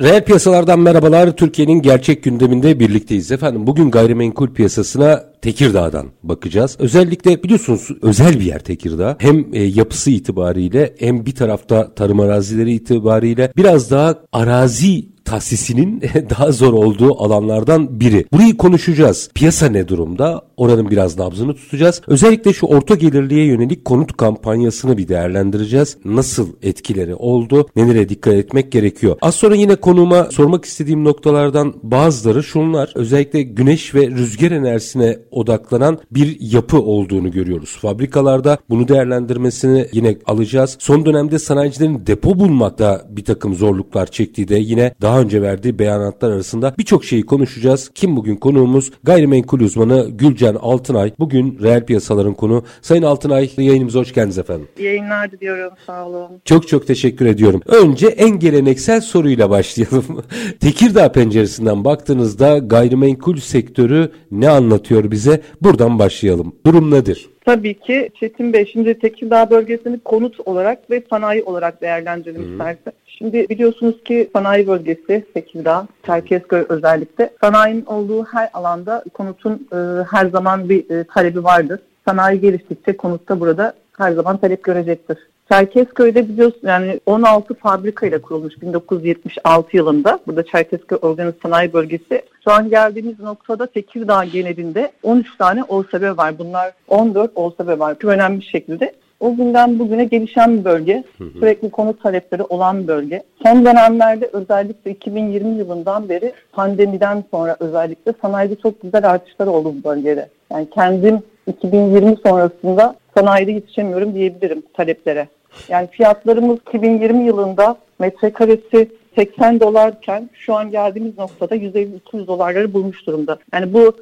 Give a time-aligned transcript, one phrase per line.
[0.00, 1.36] Reel piyasalardan merhabalar.
[1.36, 3.32] Türkiye'nin gerçek gündeminde birlikteyiz.
[3.32, 6.76] Efendim bugün gayrimenkul piyasasına Tekirdağ'dan bakacağız.
[6.78, 9.16] Özellikle biliyorsunuz özel bir yer Tekirdağ.
[9.18, 16.52] Hem e, yapısı itibariyle hem bir tarafta tarım arazileri itibariyle biraz daha arazi tahsisinin daha
[16.52, 18.26] zor olduğu alanlardan biri.
[18.32, 19.30] Burayı konuşacağız.
[19.34, 20.42] Piyasa ne durumda?
[20.56, 22.02] Oranın biraz nabzını tutacağız.
[22.06, 25.96] Özellikle şu orta gelirliğe yönelik konut kampanyasını bir değerlendireceğiz.
[26.04, 27.66] Nasıl etkileri oldu?
[27.76, 29.16] Nelere dikkat etmek gerekiyor?
[29.22, 32.92] Az sonra yine konuma sormak istediğim noktalardan bazıları şunlar.
[32.94, 37.76] Özellikle güneş ve rüzgar enerjisine odaklanan bir yapı olduğunu görüyoruz.
[37.80, 40.76] Fabrikalarda bunu değerlendirmesini yine alacağız.
[40.80, 46.30] Son dönemde sanayicilerin depo bulmakta bir takım zorluklar çektiği de yine daha önce verdiği beyanatlar
[46.30, 47.90] arasında birçok şeyi konuşacağız.
[47.94, 48.90] Kim bugün konuğumuz?
[49.02, 51.12] Gayrimenkul uzmanı Gülcan Altınay.
[51.18, 52.64] Bugün reel piyasaların konu.
[52.80, 54.68] Sayın Altınay yayınımıza hoş geldiniz efendim.
[54.78, 56.28] Yayınlar diliyorum sağ olun.
[56.44, 57.60] Çok çok teşekkür ediyorum.
[57.66, 60.04] Önce en geleneksel soruyla başlayalım.
[60.60, 65.40] Tekirdağ penceresinden baktığınızda gayrimenkul sektörü ne anlatıyor bize?
[65.62, 66.54] Buradan başlayalım.
[66.66, 67.30] Durum nedir?
[67.44, 72.92] Tabii ki Çetin Bey şimdi Tekirdağ bölgesini konut olarak ve sanayi olarak değerlendirelim istersen.
[73.22, 79.76] Şimdi biliyorsunuz ki sanayi bölgesi Tekirdağ, Çerkezköy özellikle sanayinin olduğu her alanda konutun e,
[80.10, 81.80] her zaman bir e, talebi vardır.
[82.08, 85.18] Sanayi geliştikçe konutta burada her zaman talep görecektir.
[85.52, 90.18] Çerkezköy'de biliyorsun yani 16 fabrika ile kurulmuş 1976 yılında.
[90.26, 92.22] Burada Çerkezköy Organize Sanayi Bölgesi.
[92.44, 96.38] Şu an geldiğimiz noktada Tekirdağ genelinde 13 tane OSB var.
[96.38, 97.96] Bunlar 14 OSB var.
[97.98, 98.92] Çok önemli bir şekilde.
[99.20, 101.04] O günden bugüne gelişen bir bölge.
[101.18, 103.22] Sürekli konut talepleri olan bir bölge.
[103.42, 109.88] Son dönemlerde özellikle 2020 yılından beri pandemiden sonra özellikle sanayide çok güzel artışlar oldu bu
[109.88, 110.28] bölgede.
[110.52, 115.28] Yani kendim 2020 sonrasında sanayide yetişemiyorum diyebilirim taleplere.
[115.68, 123.38] Yani fiyatlarımız 2020 yılında metrekaresi 80 dolarken şu an geldiğimiz noktada 150-200 dolarları bulmuş durumda.
[123.52, 123.92] Yani bu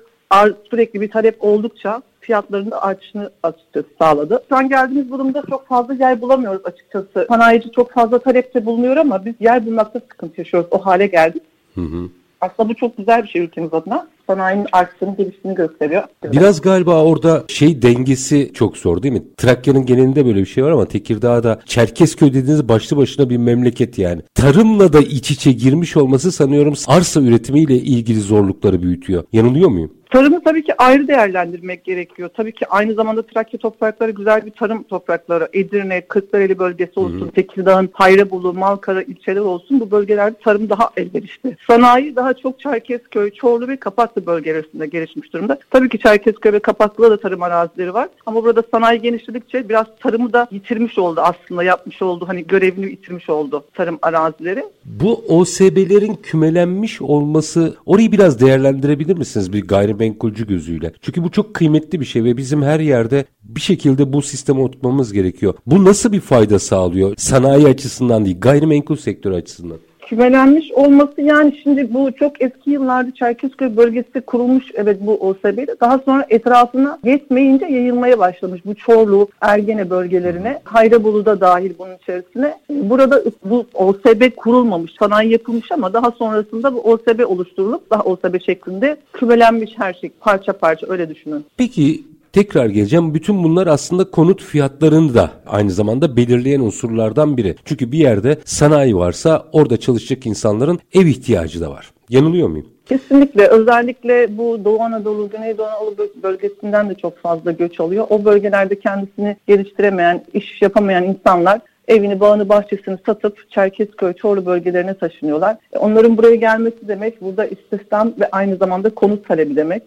[0.70, 4.42] sürekli bir talep oldukça fiyatlarının artışını açıkçası sağladı.
[4.48, 7.26] Şu an geldiğimiz durumda çok fazla yer bulamıyoruz açıkçası.
[7.28, 10.68] Sanayici çok fazla talepte bulunuyor ama biz yer bulmakta sıkıntı yaşıyoruz.
[10.70, 11.42] O hale geldik.
[11.74, 12.08] Hı hı.
[12.40, 14.08] Aslında bu çok güzel bir şey ülkemiz adına.
[14.26, 16.02] Sanayinin arttığını, geliştiğini gösteriyor.
[16.24, 19.22] Biraz galiba orada şey dengesi çok zor değil mi?
[19.36, 24.22] Trakya'nın genelinde böyle bir şey var ama Tekirdağ'da Çerkezköy dediğiniz başlı başına bir memleket yani.
[24.34, 29.24] Tarımla da iç içe girmiş olması sanıyorum arsa üretimiyle ilgili zorlukları büyütüyor.
[29.32, 29.90] Yanılıyor muyum?
[30.10, 32.30] Tarımı tabii ki ayrı değerlendirmek gerekiyor.
[32.36, 35.48] Tabii ki aynı zamanda Trakya toprakları güzel bir tarım toprakları.
[35.52, 37.28] Edirne, Kırklareli bölgesi olsun.
[37.34, 41.56] Tekirdağ'ın Hayrabolu, Malkara ilçeleri olsun bu bölgelerde tarım daha elverişli.
[41.66, 45.58] Sanayi daha çok Çerkezköy, Çorlu ve Kapaklı bölgelerinde gelişmiş durumda.
[45.70, 48.08] Tabii ki Çerkezköy ve Kapaklı'da da tarım arazileri var.
[48.26, 51.62] Ama burada sanayi genişledikçe biraz tarımı da yitirmiş oldu aslında.
[51.62, 54.64] Yapmış oldu hani görevini yitirmiş oldu tarım arazileri.
[54.84, 59.60] Bu OSB'lerin kümelenmiş olması orayı biraz değerlendirebilir misiniz bir
[59.98, 60.92] gayrimenkulcü gözüyle?
[61.02, 65.12] Çünkü bu çok kıymetli bir şey ve bizim her yerde bir şekilde bu sisteme oturtmamız
[65.12, 65.54] gerekiyor.
[65.66, 67.14] Bu nasıl bir fayda sağlıyor?
[67.16, 73.76] Sanayi açısından değil, gayrimenkul sektörü açısından kümelenmiş olması yani şimdi bu çok eski yıllarda Çerkezköy
[73.76, 75.76] bölgesi kurulmuş evet bu OSB'de.
[75.80, 80.60] Daha sonra etrafına yetmeyince yayılmaya başlamış bu Çorlu, Ergene bölgelerine.
[80.64, 82.58] Hayrabolu da dahil bunun içerisine.
[82.70, 88.96] Burada bu OSB kurulmamış, sanayi yapılmış ama daha sonrasında bu OSB oluşturulup daha OSB şeklinde
[89.12, 91.44] kümelenmiş her şey parça parça öyle düşünün.
[91.56, 93.14] Peki tekrar geleceğim.
[93.14, 97.56] Bütün bunlar aslında konut fiyatlarını da aynı zamanda belirleyen unsurlardan biri.
[97.64, 101.90] Çünkü bir yerde sanayi varsa orada çalışacak insanların ev ihtiyacı da var.
[102.08, 102.66] Yanılıyor muyum?
[102.86, 103.46] Kesinlikle.
[103.46, 108.06] Özellikle bu Doğu Anadolu, Güneydoğu Anadolu bölgesinden de çok fazla göç alıyor.
[108.10, 115.56] O bölgelerde kendisini geliştiremeyen, iş yapamayan insanlar evini, bağını, bahçesini satıp Çerkezköy, Çorlu bölgelerine taşınıyorlar.
[115.78, 119.82] Onların buraya gelmesi demek burada istihdam ve aynı zamanda konut talebi demek.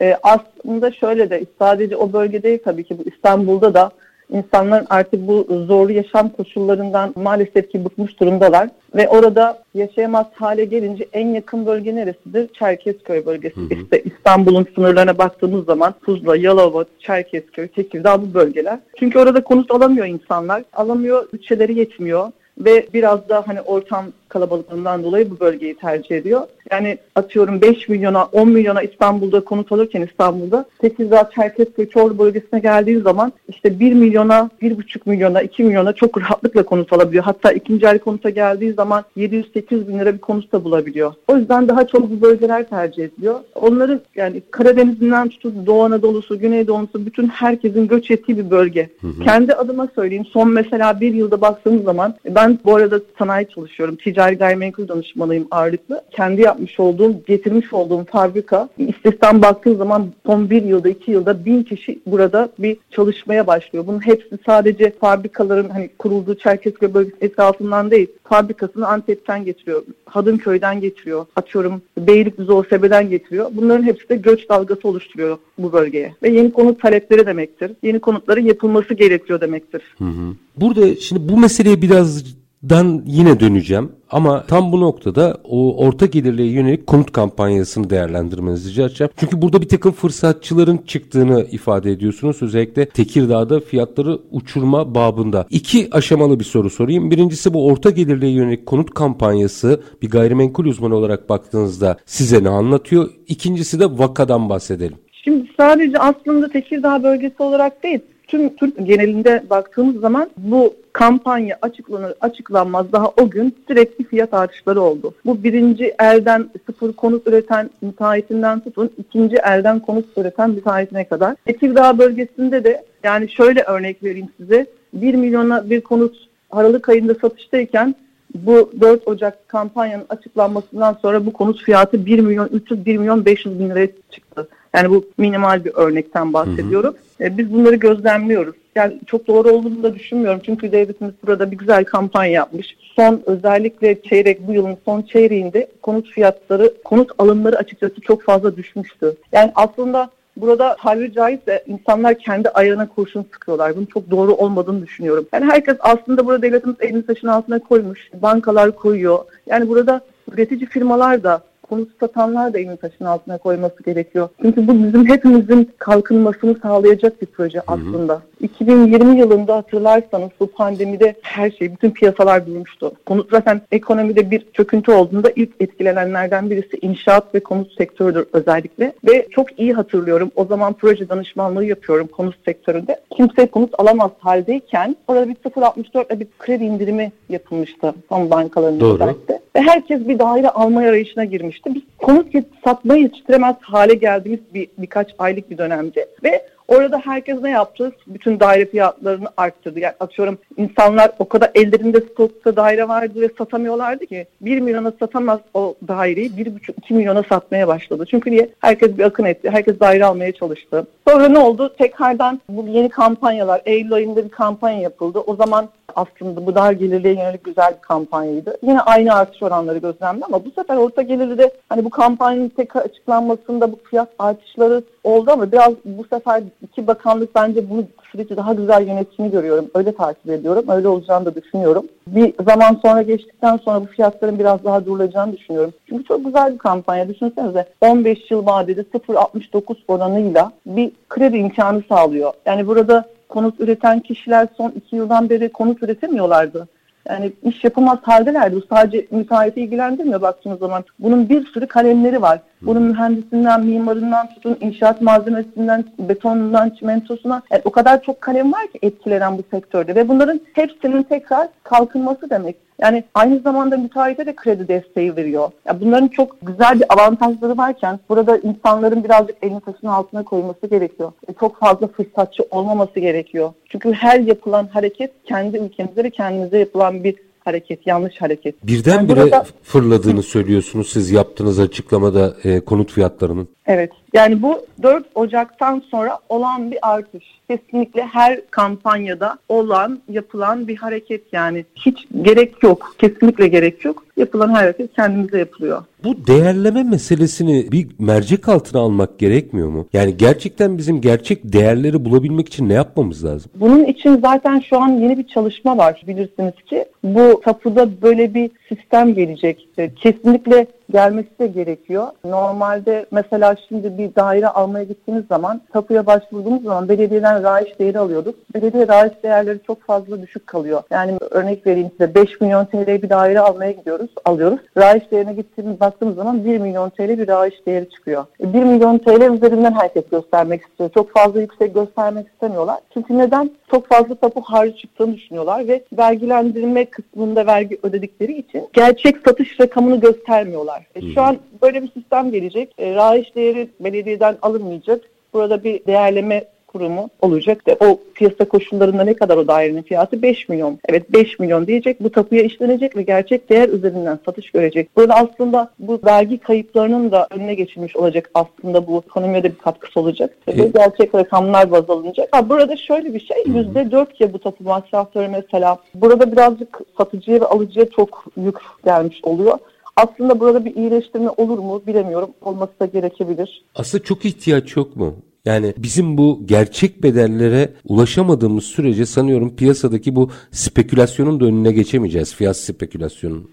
[0.00, 3.90] E, aslında şöyle de sadece o bölge değil tabii ki bu İstanbul'da da
[4.30, 8.68] İnsanlar artık bu zorlu yaşam koşullarından maalesef ki bıkmış durumdalar.
[8.94, 12.48] Ve orada yaşayamaz hale gelince en yakın bölge neresidir?
[12.48, 13.56] Çerkezköy bölgesi.
[13.56, 13.74] Hı hı.
[13.82, 18.78] İşte İstanbul'un sınırlarına baktığımız zaman Tuzla, Yalova, Çerkezköy, Tekirdağ bu bölgeler.
[18.98, 20.62] Çünkü orada konut alamıyor insanlar.
[20.72, 26.40] Alamıyor, bütçeleri yetmiyor ve biraz da hani ortam kalabalıklığından dolayı bu bölgeyi tercih ediyor.
[26.70, 33.00] Yani atıyorum 5 milyona 10 milyona İstanbul'da konut alırken İstanbul'da Tekirdağ, Çerkezköy, Çorlu bölgesine geldiği
[33.00, 37.24] zaman işte 1 milyona, 1,5 milyona, 2 milyona çok rahatlıkla konut alabiliyor.
[37.24, 41.14] Hatta ikinci el konuta geldiği zaman 700-800 bin lira bir konut da bulabiliyor.
[41.28, 43.40] O yüzden daha çok bu bölgeler tercih ediliyor.
[43.54, 48.90] Onların yani Karadeniz'inden tutun Doğu Anadolu'su, Güneydoğu'su bütün herkesin göç ettiği bir bölge.
[49.00, 49.24] Hı hı.
[49.24, 53.96] Kendi adıma söyleyeyim son mesela bir yılda baktığımız zaman ben bu arada sanayi çalışıyorum.
[54.16, 56.02] Ticari gayrimenkul danışmanıyım ağırlıklı.
[56.10, 61.62] Kendi yapmış olduğum, getirmiş olduğum fabrika istihdam baktığım zaman son bir yılda, iki yılda bin
[61.62, 63.86] kişi burada bir çalışmaya başlıyor.
[63.86, 68.08] Bunun hepsi sadece fabrikaların hani kurulduğu Çerkezköy bölgesi etrafından değil.
[68.24, 69.82] Fabrikasını Antep'ten getiriyor.
[70.06, 71.26] Hadımköy'den getiriyor.
[71.36, 73.50] Atıyorum Beylikdüzü Osebe'den getiriyor.
[73.52, 76.14] Bunların hepsi de göç dalgası oluşturuyor bu bölgeye.
[76.22, 77.72] Ve yeni konut talepleri demektir.
[77.82, 79.82] Yeni konutların yapılması gerekiyor demektir.
[79.98, 80.34] Hı hı.
[80.56, 86.52] Burada şimdi bu meseleye biraz dan yine döneceğim ama tam bu noktada o orta gelirliğe
[86.52, 89.10] yönelik konut kampanyasını değerlendirmenizi rica edeceğim.
[89.16, 92.42] Çünkü burada bir takım fırsatçıların çıktığını ifade ediyorsunuz.
[92.42, 95.46] Özellikle Tekirdağ'da fiyatları uçurma babında.
[95.50, 97.10] İki aşamalı bir soru sorayım.
[97.10, 103.10] Birincisi bu orta gelirliğe yönelik konut kampanyası bir gayrimenkul uzmanı olarak baktığınızda size ne anlatıyor?
[103.28, 104.96] İkincisi de vakadan bahsedelim.
[105.12, 112.14] Şimdi sadece aslında Tekirdağ bölgesi olarak değil, tüm Türk genelinde baktığımız zaman bu kampanya açıklanır
[112.20, 115.14] açıklanmaz daha o gün sürekli fiyat artışları oldu.
[115.24, 121.36] Bu birinci elden sıfır konut üreten müteahhitinden tutun ikinci elden konut üreten müteahhitine kadar.
[121.44, 126.16] Tekirdağ bölgesinde de yani şöyle örnek vereyim size 1 milyona bir konut
[126.50, 127.94] Aralık ayında satıştayken
[128.34, 133.58] bu 4 Ocak kampanyanın açıklanmasından sonra bu konut fiyatı 1 milyon 300 1 milyon 500
[133.58, 134.48] bin liraya çıktı.
[134.74, 136.94] Yani bu minimal bir örnekten bahsediyorum.
[137.18, 137.28] Hı hı.
[137.28, 138.54] E, biz bunları gözlemliyoruz.
[138.74, 140.40] Yani çok doğru olduğunu da düşünmüyorum.
[140.44, 142.76] Çünkü devletimiz burada bir güzel kampanya yapmış.
[142.96, 149.16] Son özellikle çeyrek bu yılın son çeyreğinde konut fiyatları, konut alımları açıkçası çok fazla düşmüştü.
[149.32, 153.76] Yani aslında Burada tabiri caizse insanlar kendi ayağına kurşun sıkıyorlar.
[153.76, 155.26] Bunun çok doğru olmadığını düşünüyorum.
[155.32, 158.10] Yani herkes aslında burada devletimiz elini taşın altına koymuş.
[158.22, 159.18] Bankalar koyuyor.
[159.46, 160.00] Yani burada
[160.32, 164.28] üretici firmalar da konut satanlar da elini taşın altına koyması gerekiyor.
[164.42, 168.12] Çünkü bu bizim hepimizin kalkınmasını sağlayacak bir proje aslında.
[168.12, 168.35] Hı hı.
[168.40, 172.92] 2020 yılında hatırlarsanız bu pandemide her şey, bütün piyasalar durmuştu.
[173.06, 178.92] Konut zaten ekonomide bir çöküntü olduğunda ilk etkilenenlerden birisi inşaat ve konut sektörüdür özellikle.
[179.08, 180.30] Ve çok iyi hatırlıyorum.
[180.36, 183.00] O zaman proje danışmanlığı yapıyorum konut sektöründe.
[183.16, 189.40] Kimse konut alamaz haldeyken orada bir 0.64'le bir kredi indirimi yapılmıştı son bankaların özellikle.
[189.56, 191.74] Ve herkes bir daire alma arayışına girmişti.
[191.74, 192.26] Biz konut
[192.64, 196.06] satmayı yetiştiremez hale geldiğimiz bir birkaç aylık bir dönemdi.
[196.24, 197.92] Ve Orada herkes ne yaptı?
[198.06, 199.80] Bütün daire fiyatlarını arttırdı.
[199.80, 205.40] Yani atıyorum insanlar o kadar ellerinde stokta daire vardı ve satamıyorlardı ki 1 milyona satamaz
[205.54, 208.04] o daireyi 1,5-2 milyona satmaya başladı.
[208.10, 208.48] Çünkü niye?
[208.60, 209.50] Herkes bir akın etti.
[209.50, 210.86] Herkes daire almaya çalıştı.
[211.08, 211.74] Sonra ne oldu?
[211.78, 215.18] Tekrardan bu yeni kampanyalar, Eylül ayında bir kampanya yapıldı.
[215.18, 218.56] O zaman aslında bu dar gelirliye yönelik güzel bir kampanyaydı.
[218.62, 222.80] Yine aynı artış oranları gözlemli ama bu sefer orta gelirli de hani bu kampanyanın tekrar
[222.80, 228.54] açıklanmasında bu fiyat artışları oldu ama biraz bu sefer iki bakanlık bence bunu süreci daha
[228.54, 229.70] güzel yönetimi görüyorum.
[229.74, 230.64] Öyle takip ediyorum.
[230.68, 231.86] Öyle olacağını da düşünüyorum.
[232.06, 235.72] Bir zaman sonra geçtikten sonra bu fiyatların biraz daha durulacağını düşünüyorum.
[235.88, 237.08] Çünkü çok güzel bir kampanya.
[237.08, 242.32] Düşünsenize 15 yıl vadede 0.69 oranıyla bir kredi imkanı sağlıyor.
[242.46, 246.68] Yani burada konut üreten kişiler son iki yıldan beri konut üretemiyorlardı.
[247.08, 248.56] Yani iş yapılmaz haldelerdi.
[248.68, 250.84] Sadece müteahhiti ilgilendirmiyor baktığınız zaman.
[250.98, 252.40] Bunun bir sürü kalemleri var.
[252.62, 258.78] Bunun mühendisinden, mimarından tutun, inşaat malzemesinden, betonundan, çimentosuna yani o kadar çok kalem var ki
[258.82, 262.65] etkilenen bu sektörde ve bunların hepsinin tekrar kalkınması demek.
[262.78, 265.50] Yani aynı zamanda müteahhite de kredi desteği veriyor.
[265.66, 271.12] Yani bunların çok güzel bir avantajları varken burada insanların birazcık elini taşın altına koyması gerekiyor.
[271.28, 273.52] E, çok fazla fırsatçı olmaması gerekiyor.
[273.68, 277.14] Çünkü her yapılan hareket kendi ülkemizde ve kendimize yapılan bir
[277.46, 278.66] hareket, yanlış hareket.
[278.66, 279.46] Birdenbire yani burada...
[279.62, 283.48] fırladığını söylüyorsunuz siz yaptığınız açıklamada e, konut fiyatlarının.
[283.66, 283.90] Evet.
[284.14, 287.24] Yani bu 4 Ocak'tan sonra olan bir artış.
[287.48, 291.64] Kesinlikle her kampanyada olan, yapılan bir hareket yani.
[291.74, 292.94] Hiç gerek yok.
[292.98, 294.04] Kesinlikle gerek yok.
[294.16, 295.82] Yapılan her hareket kendimize yapılıyor.
[296.04, 299.86] Bu değerleme meselesini bir mercek altına almak gerekmiyor mu?
[299.92, 303.50] Yani gerçekten bizim gerçek değerleri bulabilmek için ne yapmamız lazım?
[303.54, 306.84] Bunun için zaten şu an yeni bir çalışma var bilirsiniz ki.
[307.04, 309.68] Bu tapuda böyle bir sistem gelecek.
[309.96, 312.06] Kesinlikle gelmesi de gerekiyor.
[312.24, 318.34] Normalde mesela şimdi bir daire almaya gittiğimiz zaman tapuya başvurduğumuz zaman belediyeden raiş değeri alıyorduk.
[318.54, 320.82] Belediye raiş değerleri çok fazla düşük kalıyor.
[320.90, 324.60] Yani örnek vereyim size 5 milyon TL bir daire almaya gidiyoruz, alıyoruz.
[324.76, 328.24] Raiş değerine gittiğimiz baktığımız zaman 1 milyon TL bir raiş değeri çıkıyor.
[328.40, 330.90] 1 e, milyon TL üzerinden herkes göstermek istiyor.
[330.94, 332.78] Çok fazla yüksek göstermek istemiyorlar.
[332.94, 333.50] Çünkü neden?
[333.70, 340.00] Çok fazla tapu harcı çıktığını düşünüyorlar ve vergilendirme kısmında vergi ödedikleri için gerçek satış rakamını
[340.00, 340.75] göstermiyorlar.
[340.94, 342.74] E, şu an böyle bir sistem gelecek.
[342.78, 345.00] E, raiş değeri belediyeden alınmayacak.
[345.34, 346.44] Burada bir değerleme
[346.76, 347.66] kurumu olacak.
[347.66, 350.22] De o piyasa koşullarında ne kadar o dairenin fiyatı?
[350.22, 350.78] 5 milyon.
[350.88, 352.00] Evet 5 milyon diyecek.
[352.00, 354.96] Bu tapuya işlenecek ve gerçek değer üzerinden satış görecek.
[354.96, 358.30] Burada aslında bu vergi kayıplarının da önüne geçilmiş olacak.
[358.34, 360.36] Aslında bu ekonomiye de bir katkısı olacak.
[360.48, 362.28] Ve e, gerçek rakamlar baz alınacak.
[362.32, 363.36] Ha, burada şöyle bir şey.
[363.36, 365.78] %4 ya bu tapu masrafları mesela.
[365.94, 369.58] Burada birazcık satıcıya ve alıcıya çok yük gelmiş oluyor.
[369.96, 372.30] Aslında burada bir iyileştirme olur mu bilemiyorum.
[372.40, 373.64] Olması da gerekebilir.
[373.74, 375.14] Aslında çok ihtiyaç yok mu?
[375.44, 382.34] Yani bizim bu gerçek bedellere ulaşamadığımız sürece sanıyorum piyasadaki bu spekülasyonun da önüne geçemeyeceğiz.
[382.34, 383.50] Fiyat spekülasyonun.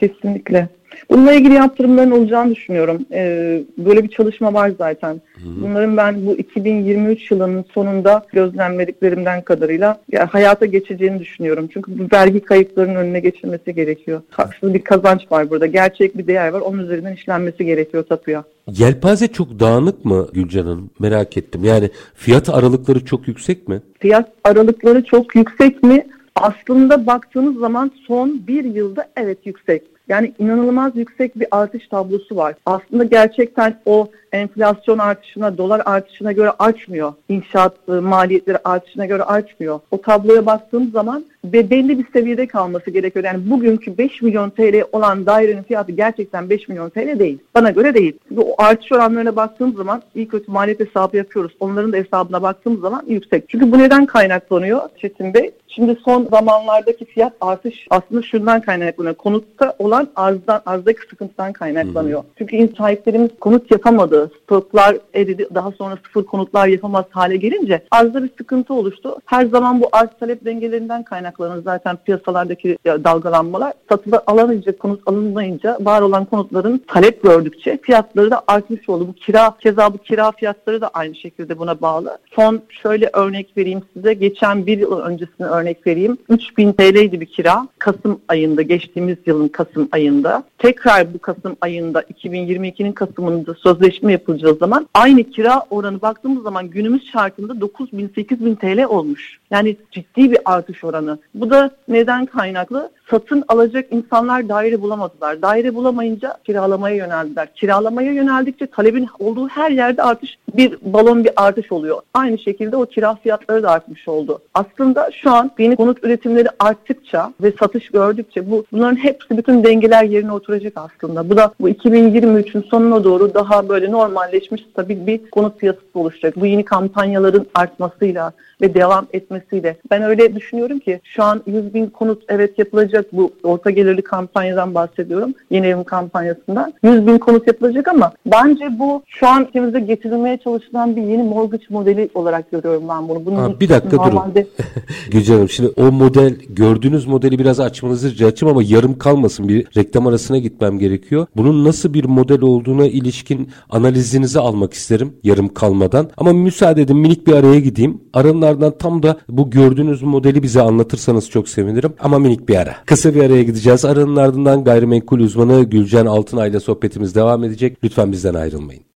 [0.00, 0.68] Kesinlikle.
[1.10, 3.06] Bununla ilgili yaptırımların olacağını düşünüyorum.
[3.12, 5.20] Ee, böyle bir çalışma var zaten.
[5.44, 11.68] Bunların ben bu 2023 yılının sonunda gözlemlediklerimden kadarıyla yani hayata geçeceğini düşünüyorum.
[11.72, 14.20] Çünkü bu vergi kayıplarının önüne geçilmesi gerekiyor.
[14.30, 15.66] Haksız bir kazanç var burada.
[15.66, 16.60] Gerçek bir değer var.
[16.60, 18.44] Onun üzerinden işlenmesi gerekiyor tapuya.
[18.72, 20.90] Yelpaze çok dağınık mı Gülcan Hanım?
[20.98, 21.64] Merak ettim.
[21.64, 23.82] Yani fiyat aralıkları çok yüksek mi?
[23.98, 26.06] Fiyat aralıkları çok yüksek mi?
[26.36, 29.82] Aslında baktığınız zaman son bir yılda evet yüksek.
[30.08, 32.54] Yani inanılmaz yüksek bir artış tablosu var.
[32.66, 37.12] Aslında gerçekten o enflasyon artışına, dolar artışına göre artmıyor.
[37.28, 39.80] İnşaat e, maliyetleri artışına göre artmıyor.
[39.90, 43.24] O tabloya baktığım zaman ve belli bir seviyede kalması gerekiyor.
[43.24, 47.38] Yani bugünkü 5 milyon TL olan dairenin fiyatı gerçekten 5 milyon TL değil.
[47.54, 48.18] Bana göre değil.
[48.28, 51.52] Çünkü o artış oranlarına baktığım zaman iyi kötü maliyet hesabı yapıyoruz.
[51.60, 53.48] Onların da hesabına baktığımız zaman yüksek.
[53.48, 55.50] Çünkü bu neden kaynaklanıyor Çetin Bey?
[55.76, 59.14] Şimdi son zamanlardaki fiyat artış aslında şundan kaynaklanıyor.
[59.14, 62.20] Konutta olan arzdan, arzdaki sıkıntıdan kaynaklanıyor.
[62.20, 62.24] Hı.
[62.38, 64.15] Çünkü sahiplerimiz konut yapamadı.
[64.42, 65.48] Stoklar eridi.
[65.54, 69.16] Daha sonra sıfır konutlar yapamaz hale gelince arzda bir sıkıntı oluştu.
[69.26, 73.72] Her zaman bu arz talep dengelerinden kaynaklanır zaten piyasalardaki dalgalanmalar.
[73.88, 79.08] Satıda alamayınca, konut alınmayınca var olan konutların talep gördükçe fiyatları da artmış oldu.
[79.08, 82.18] Bu kira, keza bu kira fiyatları da aynı şekilde buna bağlı.
[82.34, 84.14] Son şöyle örnek vereyim size.
[84.14, 86.18] Geçen bir yıl öncesine örnek vereyim.
[86.28, 87.68] 3000 TL'ydi bir kira.
[87.78, 90.44] Kasım ayında, geçtiğimiz yılın Kasım ayında.
[90.58, 97.10] Tekrar bu Kasım ayında 2022'nin Kasım'ında sözleşme yapılacağı zaman aynı kira oranı baktığımız zaman günümüz
[97.12, 99.38] şartında 9 bin 8 bin TL olmuş.
[99.50, 101.18] Yani ciddi bir artış oranı.
[101.34, 102.90] Bu da neden kaynaklı?
[103.10, 105.42] Satın alacak insanlar daire bulamadılar.
[105.42, 107.48] Daire bulamayınca kiralamaya yöneldiler.
[107.54, 112.00] Kiralamaya yöneldikçe talebin olduğu her yerde artış bir balon bir artış oluyor.
[112.14, 114.38] Aynı şekilde o kira fiyatları da artmış oldu.
[114.54, 120.04] Aslında şu an yeni konut üretimleri arttıkça ve satış gördükçe bu bunların hepsi bütün dengeler
[120.04, 121.30] yerine oturacak aslında.
[121.30, 126.36] Bu da bu 2023'ün sonuna doğru daha böyle normalleşmiş stabil bir konut piyasası oluşacak.
[126.36, 129.76] Bu yeni kampanyaların artmasıyla ve devam etmesiyle.
[129.90, 134.74] Ben öyle düşünüyorum ki şu an 100 bin konut evet yapılacak bu orta gelirli kampanyadan
[134.74, 135.34] bahsediyorum.
[135.50, 136.74] Yeni evim kampanyasından.
[136.82, 141.64] 100 bin konut yapılacak ama bence bu şu an ülkemizde getirilmeye çalışılan bir yeni mortgage
[141.70, 143.26] modeli olarak görüyorum ben bunu.
[143.26, 144.34] Bunun Aa, bir dakika normalde...
[144.44, 144.66] durun.
[145.10, 149.66] Gülcan Hanım şimdi o model gördüğünüz modeli biraz açmanızı rica edeceğim ama yarım kalmasın bir
[149.76, 151.26] reklam arasına gitmem gerekiyor.
[151.36, 156.10] Bunun nasıl bir model olduğuna ilişkin analizinizi almak isterim yarım kalmadan.
[156.16, 158.00] Ama müsaade edin minik bir araya gideyim.
[158.12, 161.92] Aranın ardından tam da bu gördüğünüz modeli bize anlatırsanız çok sevinirim.
[162.00, 162.74] Ama minik bir ara.
[162.86, 163.84] Kısa bir araya gideceğiz.
[163.84, 167.78] Aranın ardından gayrimenkul uzmanı Gülcan Altınay ile sohbetimiz devam edecek.
[167.84, 168.95] Lütfen bizden ayrılmayın.